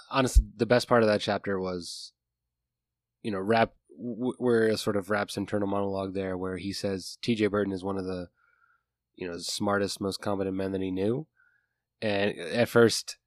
[0.09, 2.13] honestly, the best part of that chapter was,
[3.23, 3.73] you know, Rapp.
[3.99, 7.47] Where sort of Rapp's internal monologue there, where he says T.J.
[7.47, 8.27] Burton is one of the,
[9.15, 11.27] you know, smartest, most competent men that he knew,
[12.01, 13.17] and at first,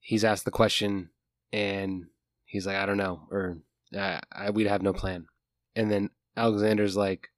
[0.00, 1.10] he's asked the question,
[1.52, 2.06] and
[2.44, 3.58] he's like, I don't know, or
[3.96, 5.26] I, I we'd have no plan,
[5.76, 7.28] and then Alexander's like,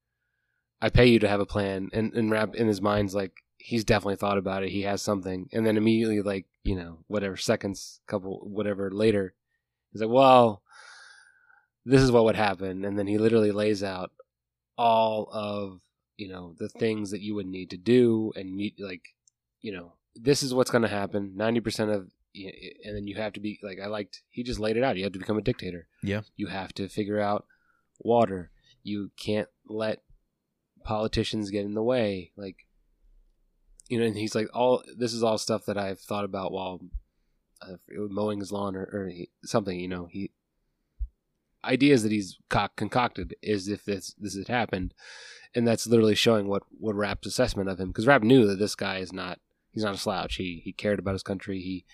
[0.81, 3.85] I pay you to have a plan, and and Rapp in his mind's like, he's
[3.85, 4.71] definitely thought about it.
[4.71, 9.35] He has something, and then immediately, like you know, whatever seconds, couple, whatever later,
[9.93, 10.63] he's like, "Well,
[11.85, 14.11] this is what would happen," and then he literally lays out
[14.77, 15.81] all of
[16.17, 19.03] you know the things that you would need to do, and you, like,
[19.61, 21.33] you know, this is what's going to happen.
[21.37, 24.23] Ninety percent of, and then you have to be like, I liked.
[24.31, 24.97] He just laid it out.
[24.97, 25.87] You have to become a dictator.
[26.03, 26.23] Yeah.
[26.37, 27.47] You have to figure out
[27.99, 28.51] water.
[28.83, 30.03] You can't let
[30.85, 32.33] politicians get in the way.
[32.37, 32.67] Like
[33.89, 36.81] you know, and he's like, all this is all stuff that I've thought about while
[37.63, 39.79] uh, mowing his lawn or, or he, something.
[39.79, 40.31] You know, he
[41.65, 44.95] ideas that he's co- concocted is if this this had happened,
[45.55, 48.75] and that's literally showing what what Rapp's assessment of him because Rapp knew that this
[48.75, 49.39] guy is not
[49.73, 50.37] he's not a slouch.
[50.37, 51.61] He he cared about his country.
[51.61, 51.85] He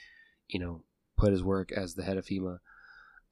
[0.48, 0.82] you know
[1.16, 2.58] put his work as the head of FEMA.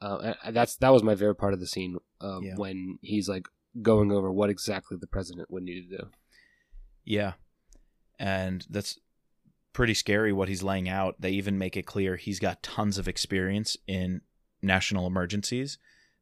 [0.00, 2.54] Uh, and that's that was my favorite part of the scene uh, Yeah.
[2.56, 3.46] when he's like
[3.82, 6.08] going over what exactly the president would need to do.
[7.04, 7.32] Yeah.
[8.18, 8.98] And that's
[9.72, 11.20] pretty scary what he's laying out.
[11.20, 14.20] They even make it clear he's got tons of experience in
[14.62, 15.78] national emergencies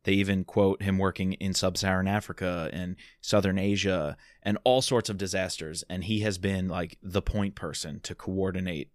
[0.07, 5.11] They even quote him working in sub Saharan Africa and Southern Asia and all sorts
[5.11, 5.83] of disasters.
[5.91, 8.93] And he has been like the point person to coordinate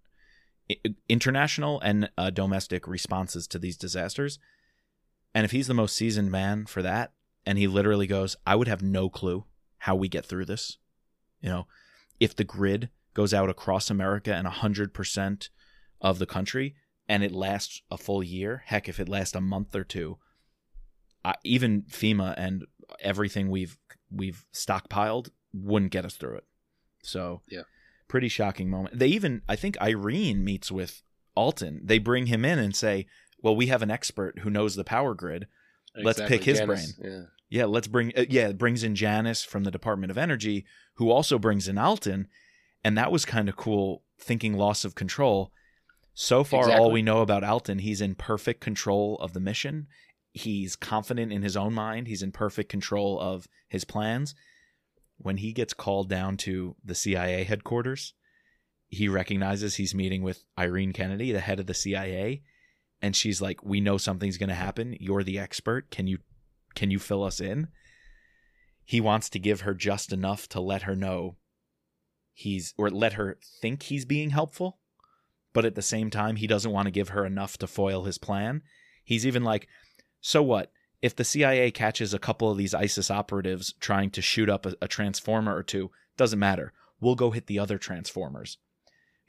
[1.10, 4.40] international and uh, domestic responses to these disasters.
[5.36, 7.12] And if he's the most seasoned man for that,
[7.46, 9.44] and he literally goes, I would have no clue
[9.80, 10.78] how we get through this.
[11.42, 11.68] You know,
[12.22, 15.50] if the grid goes out across America and 100%
[16.00, 16.74] of the country
[17.10, 20.18] and it lasts a full year, heck, if it lasts a month or two,
[21.44, 22.66] even FEMA and
[23.00, 23.78] everything we've
[24.12, 26.46] we've stockpiled wouldn't get us through it.
[27.04, 27.64] So, yeah.
[28.08, 29.00] Pretty shocking moment.
[29.00, 31.02] They even I think Irene meets with
[31.36, 31.82] Alton.
[31.84, 33.08] They bring him in and say,
[33.42, 35.48] "Well, we have an expert who knows the power grid.
[35.96, 37.24] Let's pick his Janice, brain." Yeah.
[37.50, 40.66] Yeah, let's bring uh, yeah, it brings in Janice from the Department of Energy,
[40.96, 42.28] who also brings in Alton,
[42.84, 45.52] and that was kind of cool thinking loss of control.
[46.14, 46.84] So far Exactly.
[46.84, 49.88] all we know about Alton, he's in perfect control of the mission.
[50.32, 54.34] He's confident in his own mind, he's in perfect control of his plans.
[55.18, 58.14] When he gets called down to the CIA headquarters,
[58.88, 62.42] he recognizes he's meeting with Irene Kennedy, the head of the CIA,
[63.02, 64.98] and she's like, "We know something's going to happen.
[65.00, 65.92] You're the expert.
[65.92, 66.20] Can you
[66.76, 67.68] can you fill us in?"
[68.84, 71.38] He wants to give her just enough to let her know
[72.34, 74.80] he's or let her think he's being helpful,
[75.54, 78.18] but at the same time he doesn't want to give her enough to foil his
[78.18, 78.62] plan.
[79.04, 79.68] He's even like,
[80.22, 80.72] "So what?
[81.02, 84.76] If the CIA catches a couple of these ISIS operatives trying to shoot up a,
[84.82, 86.72] a transformer or two, doesn't matter.
[87.00, 88.58] We'll go hit the other transformers."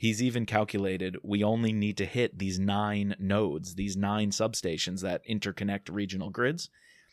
[0.02, 5.24] He's even calculated we only need to hit these nine nodes, these nine substations that
[5.28, 6.70] interconnect regional grids.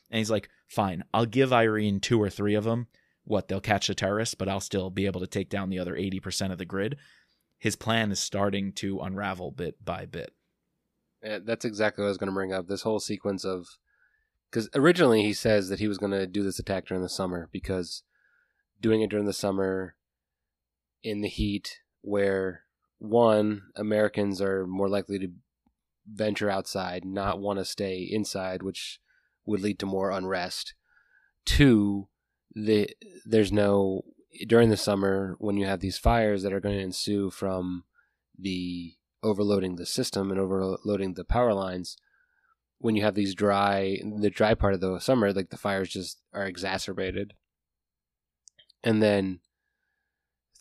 [0.09, 2.87] And he's like, fine, I'll give Irene two or three of them.
[3.25, 5.93] What, they'll catch the terrorists, but I'll still be able to take down the other
[5.93, 6.97] 80% of the grid.
[7.59, 10.33] His plan is starting to unravel bit by bit.
[11.23, 12.67] Yeah, that's exactly what I was going to bring up.
[12.67, 13.67] This whole sequence of
[14.49, 17.49] because originally he says that he was going to do this attack during the summer
[17.51, 18.03] because
[18.81, 19.95] doing it during the summer
[21.03, 22.63] in the heat where
[22.97, 25.31] one Americans are more likely to
[26.11, 28.99] venture outside, not want to stay inside, which
[29.45, 30.73] would lead to more unrest.
[31.45, 32.07] Two,
[32.53, 32.89] the
[33.25, 34.03] there's no
[34.47, 37.83] during the summer when you have these fires that are going to ensue from
[38.37, 38.93] the
[39.23, 41.97] overloading the system and overloading the power lines
[42.77, 46.19] when you have these dry the dry part of the summer like the fires just
[46.33, 47.33] are exacerbated.
[48.83, 49.39] And then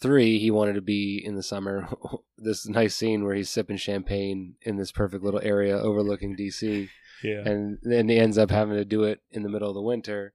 [0.00, 1.88] three he wanted to be in the summer.
[2.40, 6.88] This nice scene where he's sipping champagne in this perfect little area overlooking dc
[7.24, 7.42] Yeah.
[7.44, 10.34] and then he ends up having to do it in the middle of the winter.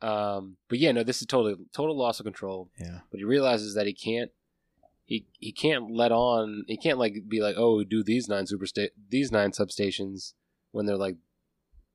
[0.00, 2.70] Um, but yeah no this is total total loss of control.
[2.78, 3.00] Yeah.
[3.10, 4.30] but he realizes that he can't
[5.10, 8.64] he he can't let on he can't like be like oh do these nine super
[8.66, 10.32] sta- these nine substations
[10.70, 11.16] when they're like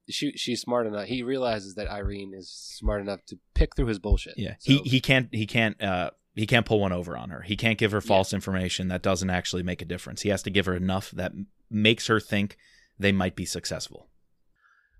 [0.09, 3.99] she she's smart enough he realizes that Irene is smart enough to pick through his
[3.99, 4.55] bullshit Yeah.
[4.59, 7.43] So- He he can't he can't uh he can't pull one over on her.
[7.43, 10.21] He can't give her false information that doesn't actually make a difference.
[10.23, 12.57] He has to give her enough that m- makes her think
[12.99, 14.09] they might be successful.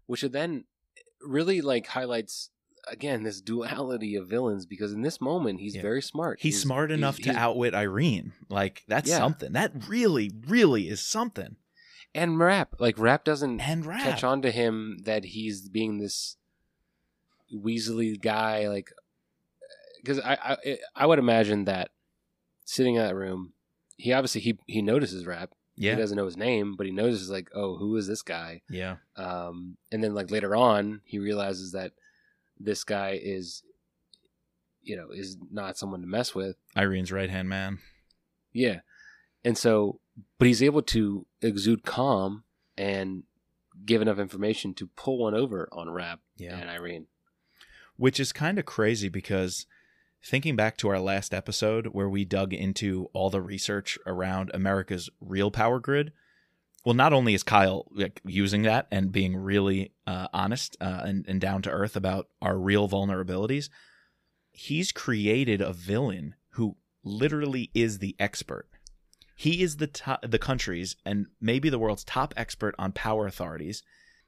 [0.05, 0.63] which then
[1.22, 2.51] really like highlights
[2.88, 5.81] again this duality of villains because in this moment he's Yeah.
[5.81, 8.33] very smart He's, smart enough he's- to outwit Irene.
[8.49, 9.17] Like that's Yeah.
[9.17, 9.53] something.
[9.53, 11.55] That really really is something.
[12.13, 14.03] and Rapp like Rapp doesn't And Rapp.
[14.03, 16.38] catch on to him that he's being this
[17.53, 18.91] Weasley guy, like
[20.01, 21.91] because I, I I would imagine that
[22.65, 23.53] sitting in that room,
[23.97, 25.51] he obviously he he notices Rapp.
[25.77, 25.95] Yeah.
[25.95, 28.61] He doesn't know his name, but he notices like, oh, who is this guy?
[28.69, 28.97] Yeah.
[29.17, 31.91] Um, and then like later on, he realizes that
[32.59, 33.63] this guy is,
[34.81, 36.55] you know, is not someone to mess with.
[36.75, 37.79] Irene's right hand man.
[38.53, 38.79] Yeah.
[39.43, 39.99] And so,
[40.39, 42.43] but he's able to exude calm
[42.77, 43.23] and
[43.85, 46.57] give enough information to pull one over on Rapp Yeah.
[46.57, 47.07] and Irene.
[47.97, 49.65] which is kind of crazy because
[50.23, 55.09] thinking back to our last episode where we dug into all the research around America's
[55.21, 56.11] real power grid,
[56.86, 61.25] well, not only is Kyle like, using that and being really uh, honest uh, and,
[61.27, 63.69] and down to earth about our real vulnerabilities,
[64.51, 68.69] he's created a villain who literally is the expert.
[69.36, 73.83] He is the to- the country's and maybe the world's top expert on power authorities.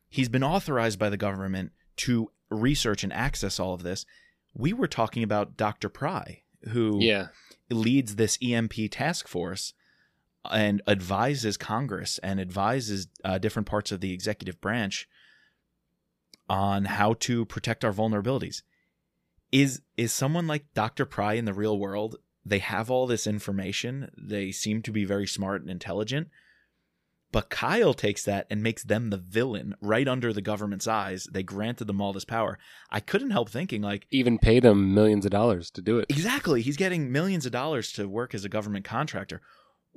[0.10, 4.05] He's been authorized by the government to research and access all of this.
[4.53, 5.89] We were talking about Dr.
[5.89, 7.28] Pry, who Yeah.
[7.70, 9.74] leads this EMP task force
[10.52, 15.08] and advises Congress and advises uh, different parts of the executive branch
[16.50, 18.62] on how to protect our vulnerabilities.
[19.52, 21.06] Is is someone like Dr.
[21.06, 22.18] Pry in the real world?
[22.45, 24.12] They have all this information.
[24.18, 26.30] They seem to be very smart and intelligent.
[27.34, 31.28] But Kyle takes that and makes them the villain right under the government's eyes.
[31.30, 32.58] They granted them all this power.
[32.89, 36.06] I couldn't help thinking, like, Even paid him millions of dollars to do it.
[36.08, 39.41] exactly, he's getting millions of dollars to work as a government contractor.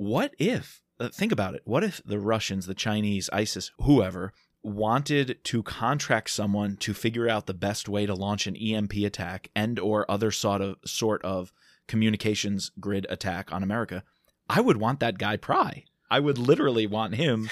[0.01, 4.33] What if, uh, think about it, what if the Russians, the Chinese, ISIS, whoever,
[4.63, 9.51] wanted to contract someone to figure out the best way to launch an EMP attack
[9.55, 11.53] and or other sort of sort of
[11.87, 14.03] communications grid attack on America?
[14.49, 15.85] I would want that guy Pry.
[16.11, 17.51] I would literally want him.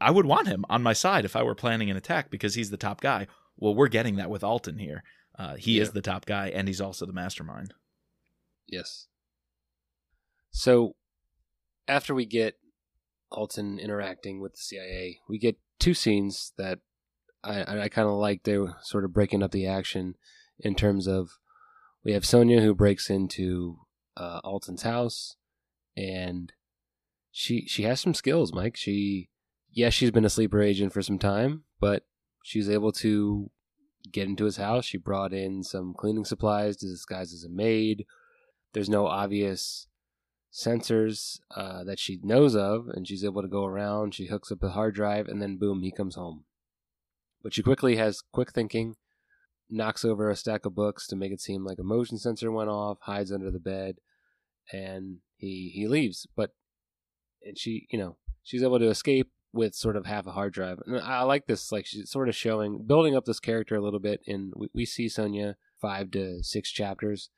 [0.00, 2.70] I would want him on my side if I were planning an attack because he's
[2.70, 3.28] the top guy.
[3.56, 5.04] Well, we're getting that with Alton here.
[5.38, 7.72] Uh, he is the top guy and he's also the mastermind.
[8.66, 9.06] Yes.
[10.50, 10.96] So
[11.88, 12.58] after we get
[13.30, 16.80] Alton interacting with the CIA, we get two scenes that
[17.42, 18.44] I, I kind of like.
[18.44, 20.14] They were sort of breaking up the action
[20.58, 21.38] in terms of
[22.04, 23.78] we have Sonia who breaks into
[24.16, 25.36] uh, Alton's house,
[25.96, 26.52] and
[27.30, 28.52] she she has some skills.
[28.52, 29.30] Mike, she
[29.70, 32.06] yes, she's been a sleeper agent for some time, but
[32.42, 33.50] she's able to
[34.12, 34.84] get into his house.
[34.84, 38.06] She brought in some cleaning supplies to disguise as a maid
[38.74, 39.86] there's no obvious
[40.54, 44.14] sensors uh, that she knows of, and she's able to go around.
[44.14, 46.44] She hooks up a hard drive, and then boom, he comes home.
[47.42, 48.94] But she quickly has quick thinking,
[49.68, 52.70] knocks over a stack of books to make it seem like a motion sensor went
[52.70, 53.96] off, hides under the bed,
[54.72, 56.26] and he he leaves.
[56.36, 56.50] But
[57.44, 60.78] and she, you know, she's able to escape with sort of half a hard drive.
[60.86, 64.00] And I like this, like she's sort of showing, building up this character a little
[64.00, 64.20] bit.
[64.26, 67.30] And we, we see Sonia five to six chapters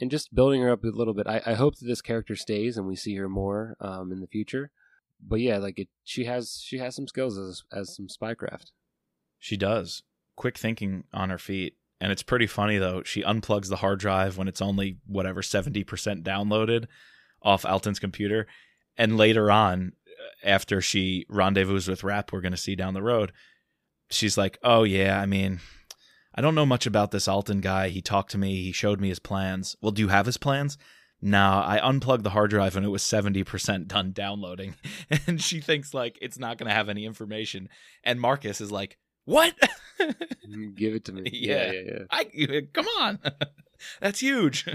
[0.00, 1.26] and just building her up a little bit.
[1.26, 4.26] I, I hope that this character stays and we see her more um, in the
[4.26, 4.70] future.
[5.26, 8.72] But yeah, like it, she has she has some skills as as some spycraft.
[9.38, 10.02] She does.
[10.36, 11.76] Quick thinking on her feet.
[12.00, 13.02] And it's pretty funny though.
[13.02, 15.84] She unplugs the hard drive when it's only whatever 70%
[16.22, 16.86] downloaded
[17.40, 18.46] off Alton's computer.
[18.98, 19.92] And later on,
[20.42, 23.32] after she rendezvous with Rapp, we're going to see down the road,
[24.10, 25.60] she's like, Oh, yeah, I mean,
[26.36, 27.88] I don't know much about this Alton guy.
[27.88, 29.76] He talked to me, he showed me his plans.
[29.80, 30.76] Well, do you have his plans?
[31.22, 34.74] No, I unplugged the hard drive and it was 70% done downloading.
[35.26, 37.68] And she thinks like it's not going to have any information.
[38.04, 39.54] And Marcus is like, What?
[39.98, 41.22] Mm, give it to me.
[41.32, 41.72] Yeah.
[41.72, 41.98] yeah, yeah.
[42.10, 43.18] I come on.
[44.00, 44.66] That's huge.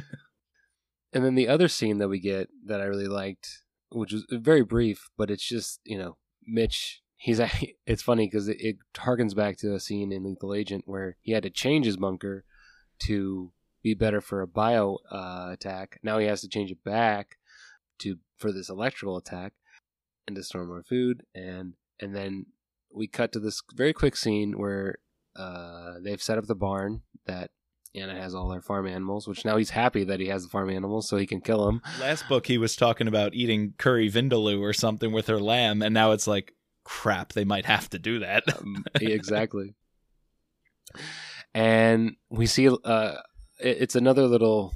[1.14, 4.64] And then the other scene that we get that I really liked, which was very
[4.64, 7.02] brief, but it's just you know Mitch.
[7.22, 7.40] He's
[7.86, 11.34] it's funny because it, it harkens back to a scene in Lethal Agent where he
[11.34, 12.44] had to change his bunker
[13.04, 13.52] to
[13.84, 16.00] be better for a bio uh, attack.
[16.02, 17.38] Now he has to change it back
[18.00, 19.54] to for this electrical attack
[20.26, 21.24] and to store more food.
[21.36, 22.48] And and then
[22.92, 24.98] we cut to this very quick scene where
[25.36, 27.52] uh, they've set up the barn that
[27.94, 30.72] Anna has all her farm animals, which now he's happy that he has the farm
[30.72, 31.84] animals so he can kill them.
[32.00, 35.94] Last book he was talking about eating curry vindaloo or something with her lamb, and
[35.94, 38.44] now it's like crap, they might have to do that.
[38.58, 39.76] Um, exactly.
[41.54, 43.16] And we see uh,
[43.60, 44.74] it- it's another little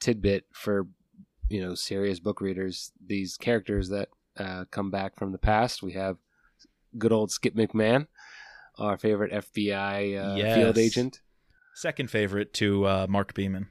[0.00, 0.86] tidbit for
[1.48, 2.92] you know serious book readers.
[3.04, 5.82] These characters that uh, come back from the past.
[5.82, 6.16] We have
[6.98, 8.06] good old Skip McMahon,
[8.78, 11.20] our favorite FBI uh, field agent.
[11.74, 13.68] Second favorite to uh, Mark Beeman.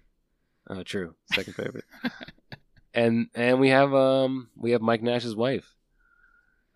[0.70, 1.16] Oh, true.
[1.34, 1.86] Second favorite.
[2.94, 5.76] and and we have um we have Mike Nash's wife,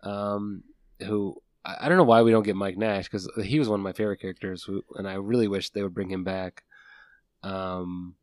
[0.02, 0.64] um,
[1.06, 3.84] who I, don't know why we don't get Mike Nash because he was one of
[3.84, 6.62] my favorite characters, who, and I really wish they would bring him back.
[7.42, 8.14] Um,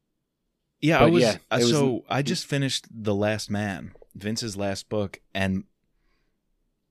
[0.82, 4.89] Yeah, I was, yeah, it was- so I just finished The Last Man, Vince's last
[4.89, 5.65] book, and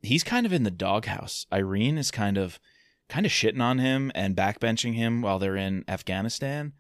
[0.03, 1.47] he's kind of in the doghouse.
[1.53, 2.61] Irene is kind of
[3.09, 6.73] kind of shitting on him and backbenching him while they're in Afghanistan.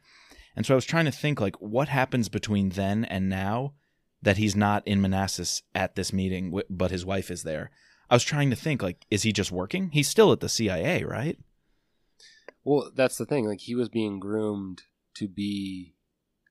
[0.56, 3.74] And so I was trying to think like what happens between then and now
[4.22, 7.70] that he's not in Manassas at this meeting, but his wife is there.
[8.10, 9.90] I was trying to think like is he just working?
[9.90, 11.38] He's still at the CIA, right?
[12.64, 13.46] well, that's the thing.
[13.46, 14.82] Like he was being groomed
[15.14, 15.94] to be.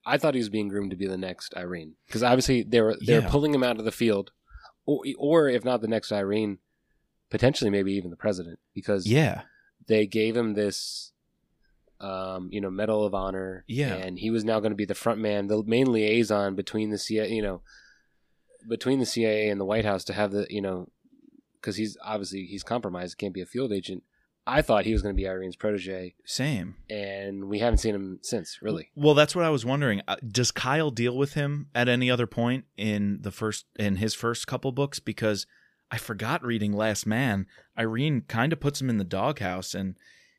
[0.06, 2.96] I thought he was being groomed to be the next Irene because obviously they were
[3.06, 3.30] they were Yeah.
[3.30, 4.32] pulling him out of the field,
[4.86, 6.60] or or if not the next Irene,
[7.30, 9.42] potentially maybe even the president because Yeah.
[9.88, 11.12] they gave him this
[12.00, 13.96] um, you know medal of honor Yeah.
[13.96, 16.98] and he was now going to be the front man the main liaison between the
[16.98, 17.62] CIA you know
[18.68, 20.90] between the CIA and the White House to have the you know
[21.66, 24.04] because he's obviously he's compromised can't be a field agent
[24.48, 26.76] I thought he was going to be Irene's protege Same.
[26.88, 30.04] and we haven't seen him since really Well, that's what I was wondering.
[30.08, 34.14] Uh, Does Kyle deal with him at any other point in the first in his
[34.14, 35.00] first couple books?
[35.00, 35.48] Because
[35.90, 37.48] I forgot reading Last Man.
[37.78, 39.96] Irene kind of puts him in the doghouse, and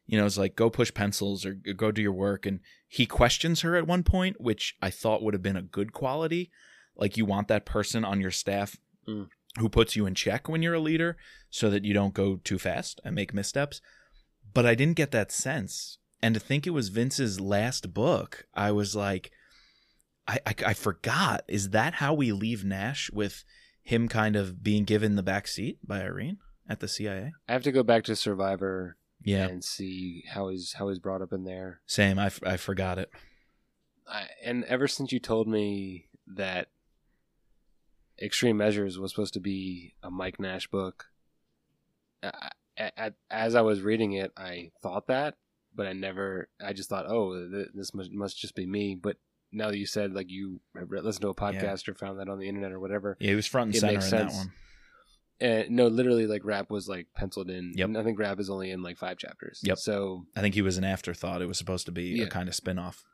[0.07, 3.63] you know, it's like, "Go push pencils or go do your work." And he questions
[3.63, 6.51] her at one point, which I thought would have been a good quality.
[6.97, 8.77] Like you want that person on your staff
[9.09, 9.29] Mm.
[9.59, 11.17] Who puts you in check when you're a leader
[11.51, 13.81] so that you don't go too fast and make missteps.
[14.55, 15.99] But I didn't get that sense.
[16.23, 19.31] And to think it was Vince's last book, I was like,
[20.27, 21.43] I, I, I forgot.
[21.49, 23.45] Is that how we leave Nash with
[23.83, 26.39] him kind of being given the back seat by Irene
[26.69, 27.33] at the CIA?
[27.49, 31.23] I have to go back to Survivor Yeah, and see how he's how he's brought
[31.23, 31.81] up in there.
[31.87, 32.19] same.
[32.19, 33.11] I, f- I forgot it.
[34.09, 36.69] I, and ever since you told me that
[38.21, 41.07] Extreme Measures was supposed to be a Mike Nash book,
[42.23, 45.35] I, I, as I was reading it, I thought that,
[45.75, 46.49] but I never.
[46.65, 48.95] I just thought, oh, th- this must, must just be me.
[49.01, 49.17] But
[49.53, 52.49] now that you said, like you listened to a podcast or found that on the
[52.49, 54.53] internet or whatever, Yeah, he was front and It center in makes that one.
[55.51, 57.73] uh, no, literally, like Rapp was like penciled in.
[57.77, 57.91] Yep.
[57.97, 59.61] I think Rapp is only in like five chapters.
[59.63, 59.79] Yep.
[59.79, 61.43] So I think he was an afterthought.
[61.43, 62.25] It was supposed to be Yeah.
[62.25, 63.05] a kind of spin off.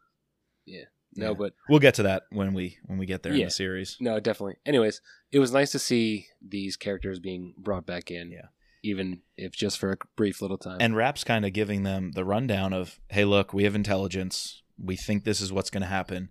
[1.15, 1.35] No, Yeah.
[1.35, 3.97] but We'll get to that when we when we get there in the series.
[4.01, 4.57] No, definitely.
[4.65, 5.01] Anyways,
[5.31, 8.31] it was nice to see these characters being brought back in.
[8.31, 8.47] Yeah.
[8.83, 10.79] Even if just for a brief little time.
[10.81, 14.63] And Rapp's kind of giving them the rundown of, hey, look, we have intelligence.
[14.77, 16.31] We think this is what's going to happen.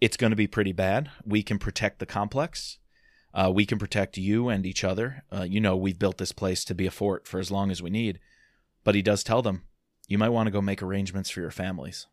[0.00, 1.10] It's going to be pretty bad.
[1.24, 2.78] We can protect the complex.
[3.32, 5.22] Uh, we can protect you and each other.
[5.32, 7.80] Uh, you know, we've built this place to be a fort for as long as
[7.80, 8.18] we need.
[8.84, 9.62] But he does tell them,
[10.08, 12.06] you might want to go make arrangements for your families.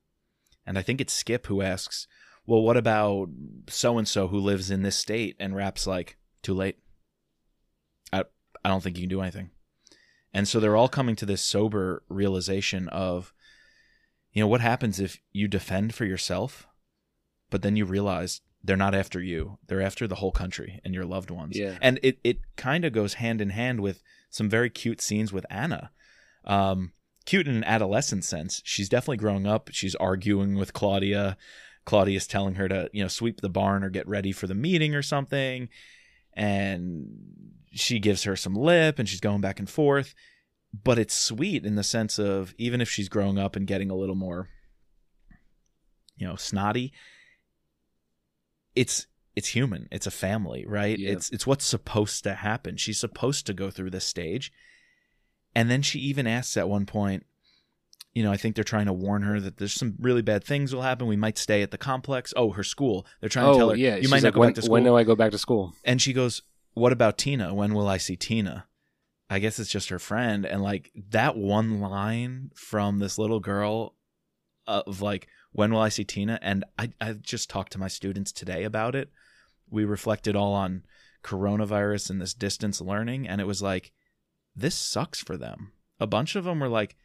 [0.68, 2.08] And I think it's Skip who asks,
[2.46, 3.30] well, what about
[3.68, 5.36] so and so who lives in this state?
[5.40, 6.78] And Rapp's like, too late.
[8.14, 8.26] I,
[8.64, 9.50] I don't think you can do anything.
[10.34, 13.34] And so they're all coming to this sober realization of,
[14.34, 16.68] you know, what happens if you defend for yourself,
[17.50, 19.58] but then you realize they're not after you.
[19.68, 21.58] They're after the whole country and your loved ones.
[21.58, 21.78] Yeah.
[21.82, 25.46] And it, it kind of goes hand in hand with some very cute scenes with
[25.50, 25.92] Anna.
[26.44, 26.92] Um,
[27.28, 28.62] cute in an adolescent sense.
[28.66, 29.70] She's definitely growing up.
[29.72, 31.38] She's arguing with Claudia.
[31.86, 34.96] Claudia's telling her to, you know, sweep the barn or get ready for the meeting
[34.96, 35.70] or something.
[36.34, 37.08] And
[37.72, 40.16] she gives her some lip and she's going back and forth.
[40.84, 43.96] But it's sweet in the sense of even if she's growing up and getting a
[43.96, 44.48] little more,
[46.16, 46.94] you know, snotty,
[48.74, 49.06] it's
[49.36, 49.88] it's human.
[49.92, 50.98] It's a family, right?
[50.98, 51.12] Yeah.
[51.12, 52.78] It's it's what's supposed to happen.
[52.78, 54.52] She's supposed to go through this stage.
[55.56, 57.26] And then she even asks at one point,
[58.18, 60.74] you know, I think they're trying to warn her that there's some really bad things
[60.74, 61.06] will happen.
[61.06, 62.34] We might stay at the complex.
[62.36, 63.06] Oh, her school.
[63.20, 63.96] They're trying to oh, tell oh, her yeah.
[63.98, 64.74] you she's might not like, go when, back to school.
[64.74, 65.74] when do I go back to school?
[65.84, 66.42] And she goes,
[66.74, 67.54] What about Tina?
[67.54, 68.66] When will I see Tina?
[69.30, 70.48] I guess it's just her friend.
[70.48, 73.94] And like that one line from this little girl
[74.66, 76.40] of like, When will I see Tina?
[76.42, 79.12] And I, I just talked to my students today about it.
[79.70, 80.86] We reflected all on
[81.24, 83.28] coronavirus and this distance learning.
[83.28, 83.92] And it was like,
[84.58, 85.72] This sucks for them.
[86.00, 86.96] A bunch of them were like,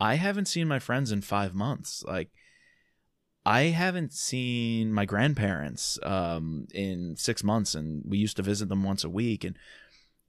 [0.00, 2.02] I haven't seen my friends in five months.
[2.06, 2.30] Like,
[3.44, 8.82] I haven't seen my grandparents um, in six months, and we used to visit them
[8.82, 9.44] once a week.
[9.44, 9.58] And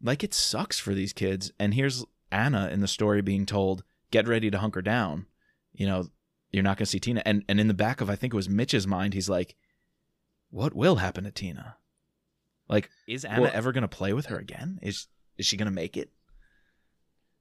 [0.01, 1.51] like, it sucks for these kids.
[1.57, 5.27] And here's Anna in the story being told, "Get ready to hunker down."
[5.73, 6.09] You know,
[6.51, 7.21] you're not going to see Tina.
[7.25, 9.55] And and in the back of I think it was Mitch's mind, he's like,
[10.49, 11.77] "What will happen to Tina?
[12.67, 14.79] Like, is Anna Well- ever going to play with her again?
[14.81, 15.07] Is
[15.37, 16.11] is she going to make it?"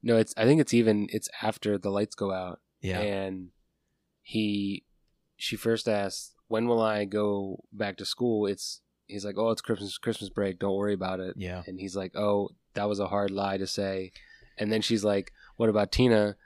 [0.03, 0.35] No, it's.
[0.37, 1.09] I think it's even.
[1.11, 3.51] It's after the lights go out, Yeah, and
[4.23, 4.85] he,
[5.37, 8.81] she first asks, "When will I go back to school?" It's.
[9.07, 10.59] He's like, "Oh, it's Christmas Christmas break.
[10.59, 13.67] Don't worry about it." yeah, And he's like, "Oh, that was a hard lie to
[13.67, 14.13] say."
[14.59, 16.37] And then she's like, "What about Tina?"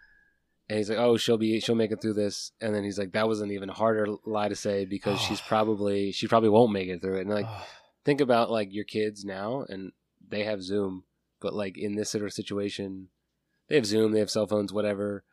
[0.68, 3.12] And he's like, "Oh, she'll be she'll make it through this." And then he's like,
[3.12, 6.88] "That was an even harder lie to say because she's probably she probably won't make
[6.88, 7.46] it through it." And like,
[8.04, 9.92] think about like your kids now, and
[10.28, 11.04] they have Zoom,
[11.40, 13.08] but like in this sort of situation,
[13.68, 15.24] they have Zoom, they have cell phones, whatever.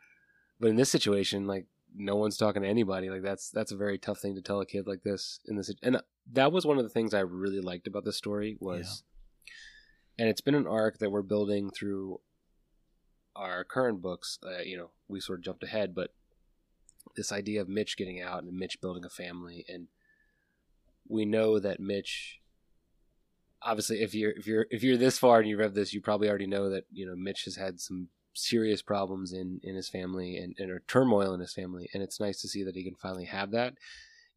[0.59, 3.09] But in this situation, like no one's talking to anybody.
[3.09, 5.71] Like that's that's a very tough thing to tell a kid like this in this.
[5.81, 6.01] And
[6.31, 9.03] that was one of the things I really liked about the story was,
[10.17, 12.19] and it's been an arc that we're building through
[13.35, 14.39] our current books.
[14.43, 16.13] Uh, you know, we sort of jumped ahead, but
[17.15, 19.87] this idea of Mitch getting out and Mitch building a family, and
[21.07, 22.39] we know that Mitch.
[23.65, 26.27] Obviously, if you're if you're if you're this far and you read this, you probably
[26.27, 30.37] already know that you know Mitch has had some serious problems in in his family
[30.37, 33.25] and, and turmoil in his family, and it's nice to see that he can finally
[33.25, 33.75] have that.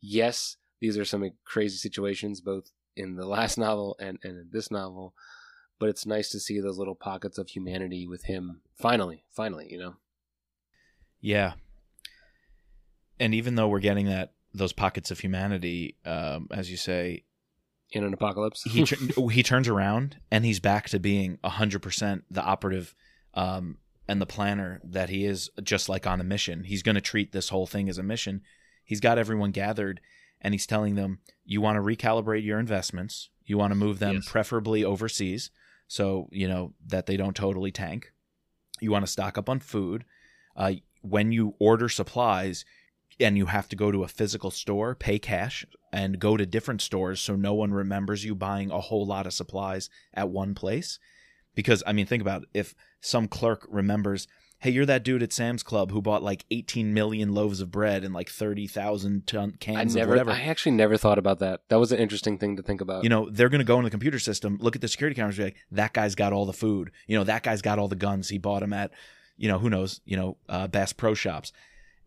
[0.00, 4.70] Yes, these are some crazy situations, both in the last novel and and in this
[4.70, 5.14] novel,
[5.78, 8.60] but it's nice to see those little pockets of humanity with him.
[8.74, 9.96] Finally, finally, you know.
[11.20, 11.54] Yeah.
[13.18, 17.24] And even though we're getting that those pockets of humanity, um, as you say,
[17.92, 18.62] in an apocalypse.
[18.62, 18.84] he
[19.30, 22.94] he turns around and he's back to being hundred percent the operative
[23.34, 23.78] um,
[24.08, 26.64] and the planner that he is, just like on a mission.
[26.64, 28.42] He's going to treat this whole thing as a mission.
[28.84, 30.00] He's got everyone gathered,
[30.40, 33.30] and he's telling them, "You want to recalibrate your investments.
[33.44, 34.28] You want to move them Yes.
[34.28, 35.50] preferably overseas.
[35.88, 38.12] so you know that they don't totally tank.
[38.80, 40.04] You want to stock up on food.
[40.56, 40.72] Uh,
[41.02, 42.64] when you order supplies,
[43.20, 46.82] and you have to go to a physical store, pay cash, and go to different
[46.82, 50.98] stores so no one remembers you buying a whole lot of supplies at one place.
[51.56, 52.48] Because I mean, think about it.
[52.54, 54.28] if some clerk remembers,
[54.60, 58.04] hey, you're that dude at Sam's Club who bought like 18 million loaves of bread
[58.04, 60.30] and like 30,000 ton cans I of never, whatever.
[60.30, 61.62] I actually never thought about that.
[61.68, 63.02] That was an interesting thing to think about.
[63.02, 65.36] you know, they're going to go in the computer system, look at the security cameras,
[65.36, 66.92] be like, that guy's got all the food.
[67.06, 68.28] You know, that guy's got all the guns.
[68.28, 68.92] He bought them at,
[69.36, 71.52] you know, who knows, you know, uh, Bass Pro Shops.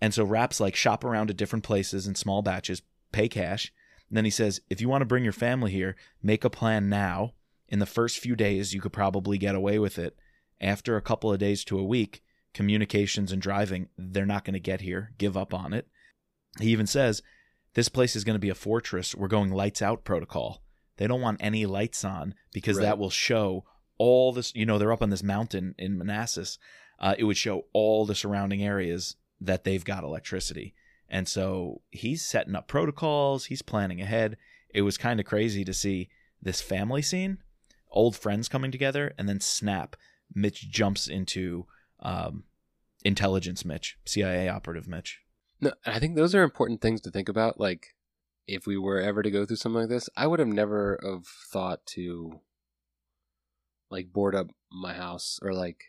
[0.02, 2.82] And so Rapp's like shop around at different places in small batches,
[3.12, 3.72] pay cash.
[4.10, 6.90] And then he says, if you want to bring your family here, make a plan
[6.90, 7.34] now.
[7.70, 10.18] In the first few days, you could probably get away with it.
[10.60, 12.22] After a couple of days to a week,
[12.54, 15.14] communications and driving, they're not going to get here.
[15.18, 15.88] Give up on it.
[16.60, 17.22] He even says,
[17.76, 19.16] this place is going to be a fortress.
[19.16, 20.64] We're going lights out protocol.
[20.98, 22.84] They don't want any lights on because Right.
[22.84, 23.64] that will show
[23.98, 24.54] all this.
[24.56, 26.58] You know, they're up on this mountain in Manassas.
[27.00, 30.74] Uh, it would show all the surrounding areas that they've got electricity.
[31.08, 34.38] And so he's setting up protocols, he's planning ahead.
[34.74, 36.10] It was kind of crazy to see
[36.42, 37.38] this family scene,
[37.92, 39.96] old friends coming together, and then snap.
[40.34, 41.66] Mitch jumps into
[42.02, 42.44] um,
[43.04, 45.22] intelligence Mitch, CIA operative Mitch.
[45.62, 47.60] No, I think those are important things to think about.
[47.60, 47.96] Like,
[48.48, 51.26] if we were ever to go through something like this, I would have never have
[51.26, 52.40] thought to
[53.90, 55.82] like board up my house or like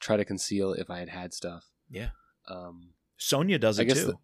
[0.00, 1.64] try to conceal if I had had stuff.
[1.90, 2.10] Yeah.
[2.48, 2.90] Um.
[3.16, 4.06] Sonia does I it guess too.
[4.06, 4.18] the-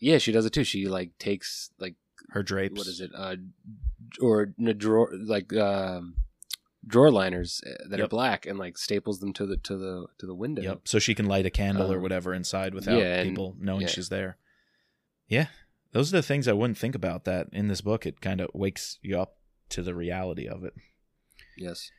[0.00, 0.64] Yeah, she does it too.
[0.64, 1.94] She like takes like
[2.30, 2.78] Her drapes.
[2.78, 3.10] what is it?
[3.14, 3.36] Uh,
[4.20, 6.14] or n- drawer like um,
[6.86, 10.26] drawer liners uh, that are black and like staples them to the to the to
[10.26, 10.62] the window.
[10.62, 10.80] Yep.
[10.84, 13.82] So she can light a candle or Um, whatever inside without yeah, and- people knowing
[13.82, 13.88] yeah.
[13.88, 14.36] she's there.
[15.28, 15.46] Yeah.
[15.92, 18.06] Those are the things I wouldn't think about that in this book.
[18.06, 19.36] It kind of wakes you up
[19.70, 20.74] to the reality of it.
[21.56, 21.90] Yes.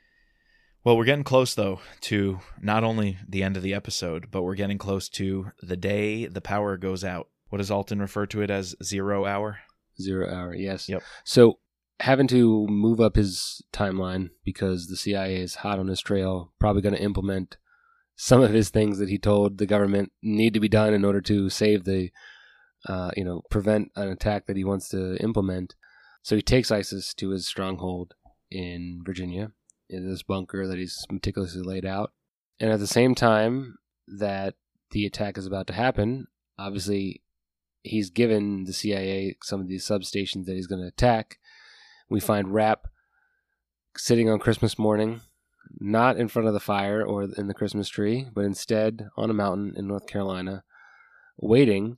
[0.83, 4.55] Well, we're getting close though to not only the end of the episode, but we're
[4.55, 7.27] getting close to the day the power goes out.
[7.49, 8.75] What does Alton refer to it as?
[8.81, 9.59] Zero hour.
[10.01, 10.87] Zero hour, yes.
[10.89, 11.03] Yep.
[11.25, 11.59] So
[12.01, 16.81] having to move up his timeline because the CIA is hot on his trail, probably
[16.81, 17.57] going to implement
[18.15, 21.21] some of his things that he told the government need to be done in order
[21.21, 22.09] to save the,
[22.87, 25.75] uh, you know, prevent an attack that he wants to implement.
[26.23, 28.13] So he takes ISIS to his stronghold
[28.49, 29.51] in Virginia,
[29.89, 32.13] in this bunker that he's meticulously laid out.
[32.59, 34.55] And at the same time that
[34.91, 37.21] the attack is about to happen, obviously
[37.83, 41.37] he's given the CIA some of these substations that he's going to attack.
[42.11, 42.87] We find Rapp
[43.95, 45.21] sitting on Christmas morning,
[45.79, 49.33] not in front of the fire or in the Christmas tree, but instead on a
[49.33, 50.65] mountain in North Carolina,
[51.37, 51.95] waiting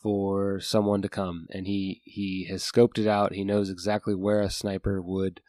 [0.00, 1.48] for someone to come.
[1.50, 3.32] And he he has scoped it out.
[3.32, 5.40] He knows exactly where a sniper would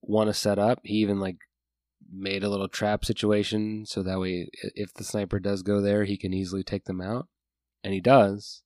[0.00, 0.78] want to set up.
[0.84, 1.38] He even like
[2.12, 6.16] made a little trap situation so that way if the sniper does go there, he
[6.16, 7.26] can easily take them out.
[7.82, 8.62] And he does.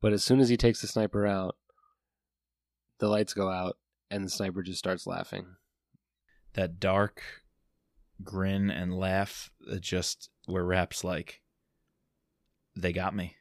[0.00, 1.56] But as soon as he takes the sniper out,
[3.00, 3.76] the lights go out
[4.10, 5.46] and the sniper just starts laughing.
[6.54, 7.22] That dark
[8.22, 11.42] grin and laugh that just where Rapp's like,
[12.74, 13.36] they got me.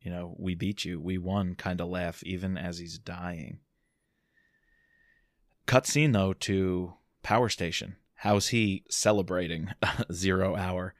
[0.00, 1.00] You know, we beat you.
[1.00, 3.60] We won kind of laugh even as he's dying.
[5.66, 7.96] Cut scene though to Power Station.
[8.16, 9.70] How's he celebrating
[10.12, 10.94] zero hour?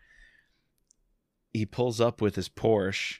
[1.52, 3.18] He pulls up with his Porsche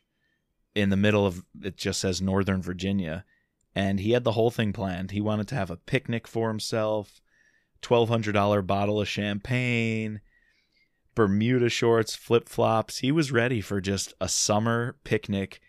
[0.75, 3.25] in the middle of it just says Northern Virginia
[3.75, 5.11] and he had the whole thing planned.
[5.11, 7.21] He wanted to have a picnic for himself,
[7.83, 10.21] $1200 bottle of champagne,
[11.15, 12.99] Bermuda shorts, flip-flops.
[12.99, 15.61] He was ready for just a summer picnic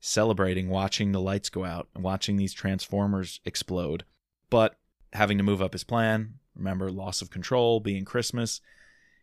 [0.00, 4.04] celebrating watching the lights go out and watching these transformers explode.
[4.50, 4.78] But
[5.12, 8.60] having to move up his plan, remember loss of control, being Christmas,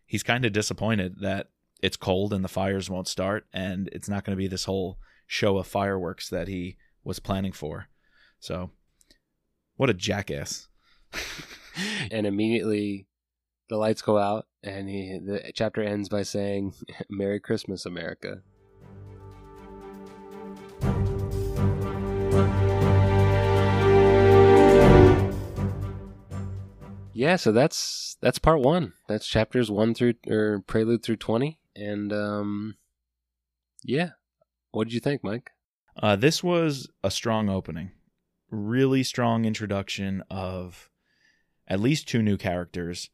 [0.06, 1.48] he's kind of disappointed that
[1.82, 4.98] it's cold and the fires won't start and it's not going to be this whole
[5.26, 7.88] show of fireworks that he was planning for.
[8.40, 8.70] So,
[9.76, 10.68] what a jackass.
[12.10, 13.06] and immediately
[13.68, 16.74] the lights go out and he, the chapter ends by saying
[17.10, 18.42] merry christmas america
[27.12, 32.12] yeah so that's that's part one that's chapters one through or prelude through 20 and
[32.12, 32.74] um
[33.82, 34.10] yeah
[34.70, 35.50] what did you think mike
[35.96, 37.90] Uh, this was a strong opening.
[38.56, 40.88] Really strong introduction of
[41.68, 43.10] at least two new characters.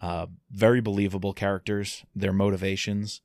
[0.00, 3.20] Uh, very believable characters, their motivations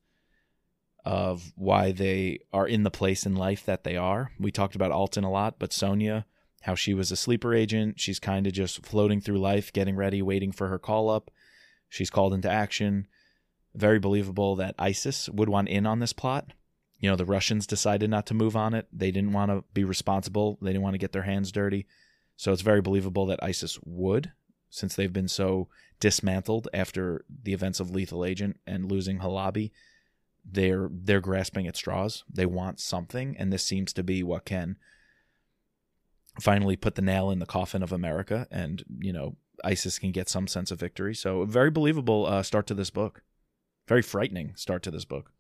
[1.06, 4.32] of why they are in the place in life that they are.
[4.38, 6.26] We talked about Alton a lot, but Sonia,
[6.64, 8.02] how she was a sleeper agent.
[8.02, 11.32] She's kind of just floating through life, getting ready, waiting for her call up.
[11.88, 13.08] She's called into action.
[13.74, 16.52] Very believable that ISIS would want in on this plot.
[17.06, 18.88] You know, the Russians decided not to move on it.
[18.92, 20.58] They didn't want to be responsible.
[20.60, 21.86] They didn't want to get their hands dirty.
[22.36, 24.32] So it's very believable that ISIS would,
[24.72, 25.68] since they've been so
[26.00, 29.70] dismantled after the events of Lethal Agent and losing Halabi.
[30.44, 32.24] They're they're grasping at straws.
[32.28, 34.76] They want something, and this seems to be what can
[36.42, 40.28] finally put the nail in the coffin of America, and you know ISIS can get
[40.28, 41.14] some sense of victory.
[41.14, 43.22] So very believable uh, start to this book.
[43.88, 45.32] Very frightening start to this book.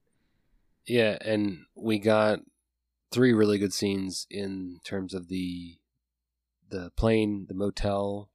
[0.87, 2.39] Yeah, and we got
[3.11, 5.77] three really good scenes in terms of the
[6.69, 8.29] the plane, the motel,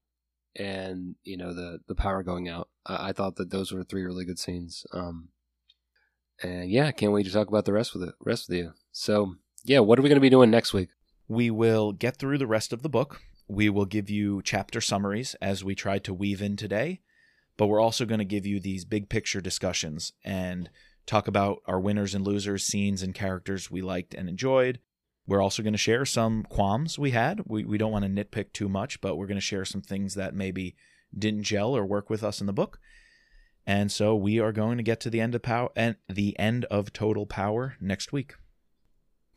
[0.56, 2.68] and you know the the power going out.
[2.86, 4.86] I, I thought that those were three really good scenes.
[4.92, 5.28] Um,
[6.42, 8.72] and yeah, can't wait to talk about the rest with it, rest with you.
[8.92, 10.88] So yeah, what are we going to be doing next week?
[11.28, 13.20] We will get through the rest of the book.
[13.46, 17.00] We will give you chapter summaries as we tried to weave in today,
[17.56, 20.70] but we're also going to give you these big picture discussions and
[21.10, 24.78] talk about our winners and losers, scenes and characters we liked and enjoyed.
[25.26, 27.42] We're also going to share some qualms we had.
[27.46, 30.14] We, we don't want to nitpick too much, but we're going to share some things
[30.14, 30.76] that maybe
[31.16, 32.78] didn't gel or work with us in the book.
[33.66, 36.64] And so we are going to get to the end of power and the end
[36.66, 38.34] of total power next week.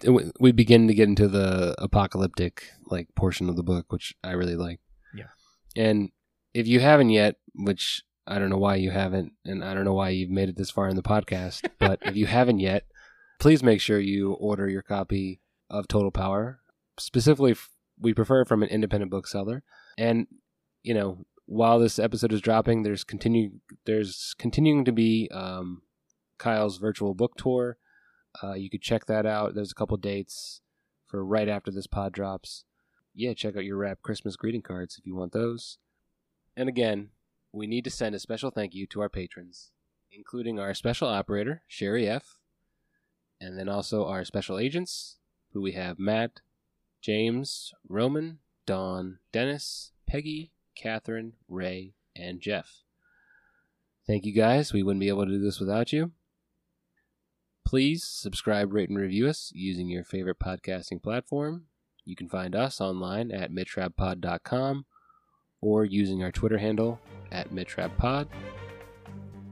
[0.08, 4.32] We- We begin to get into the apocalyptic like portion of the book, which I
[4.32, 4.80] really like.
[5.16, 5.30] Yeah.
[5.76, 6.10] And
[6.54, 9.94] if you haven't yet, which I don't know why you haven't, and I don't know
[9.94, 12.86] why you've made it this far in the podcast, but if you haven't yet,
[13.40, 16.60] please make sure you order your copy of Total Power.
[16.98, 17.56] Specifically,
[18.00, 19.64] we prefer from an independent bookseller.
[19.98, 20.28] And
[20.84, 23.52] you know, while this episode is dropping, there's continue
[23.86, 25.82] there's continuing to be um,
[26.38, 27.78] Kyle's virtual book tour.
[28.41, 29.54] Uh, you could check that out.
[29.54, 30.62] There's a couple dates
[31.08, 32.66] for right after this pod drops.
[33.14, 35.78] Yeah, check out your Rapp Christmas greeting cards if you want those.
[36.58, 37.10] And again,
[37.53, 39.69] we need to send a special thank you to our patrons,
[40.11, 42.38] including our special operator, Sherry F.,
[43.39, 45.17] and then also our special agents,
[45.53, 46.41] who we have Matt,
[46.99, 52.81] James, Roman, Don, Dennis, Peggy, Catherine, Ray, and Jeff.
[54.07, 54.73] Thank you guys.
[54.73, 56.11] We wouldn't be able to do this without you.
[57.65, 61.65] Please subscribe, rate, and review us using your favorite podcasting platform.
[62.03, 64.85] You can find us online at mitrapod.com
[65.64, 66.99] or using our Twitter handle
[67.31, 68.27] at mitrappod.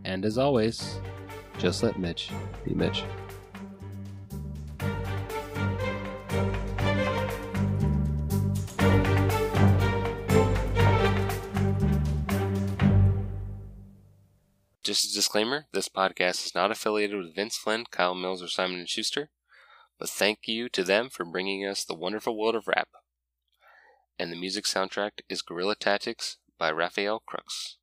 [0.03, 0.99] And as always,
[1.57, 2.29] just let Mitch
[2.65, 3.03] be Mitch.
[14.83, 18.85] Just a disclaimer, this podcast is not affiliated with Vince Flynn, Kyle Mills, or Simon
[18.85, 19.29] & Schuster,
[19.97, 22.89] but thank you to them for bringing us the wonderful world of Rapp.
[24.21, 27.77] And the music soundtrack is Guerrilla Tactics by Raphael Crooks.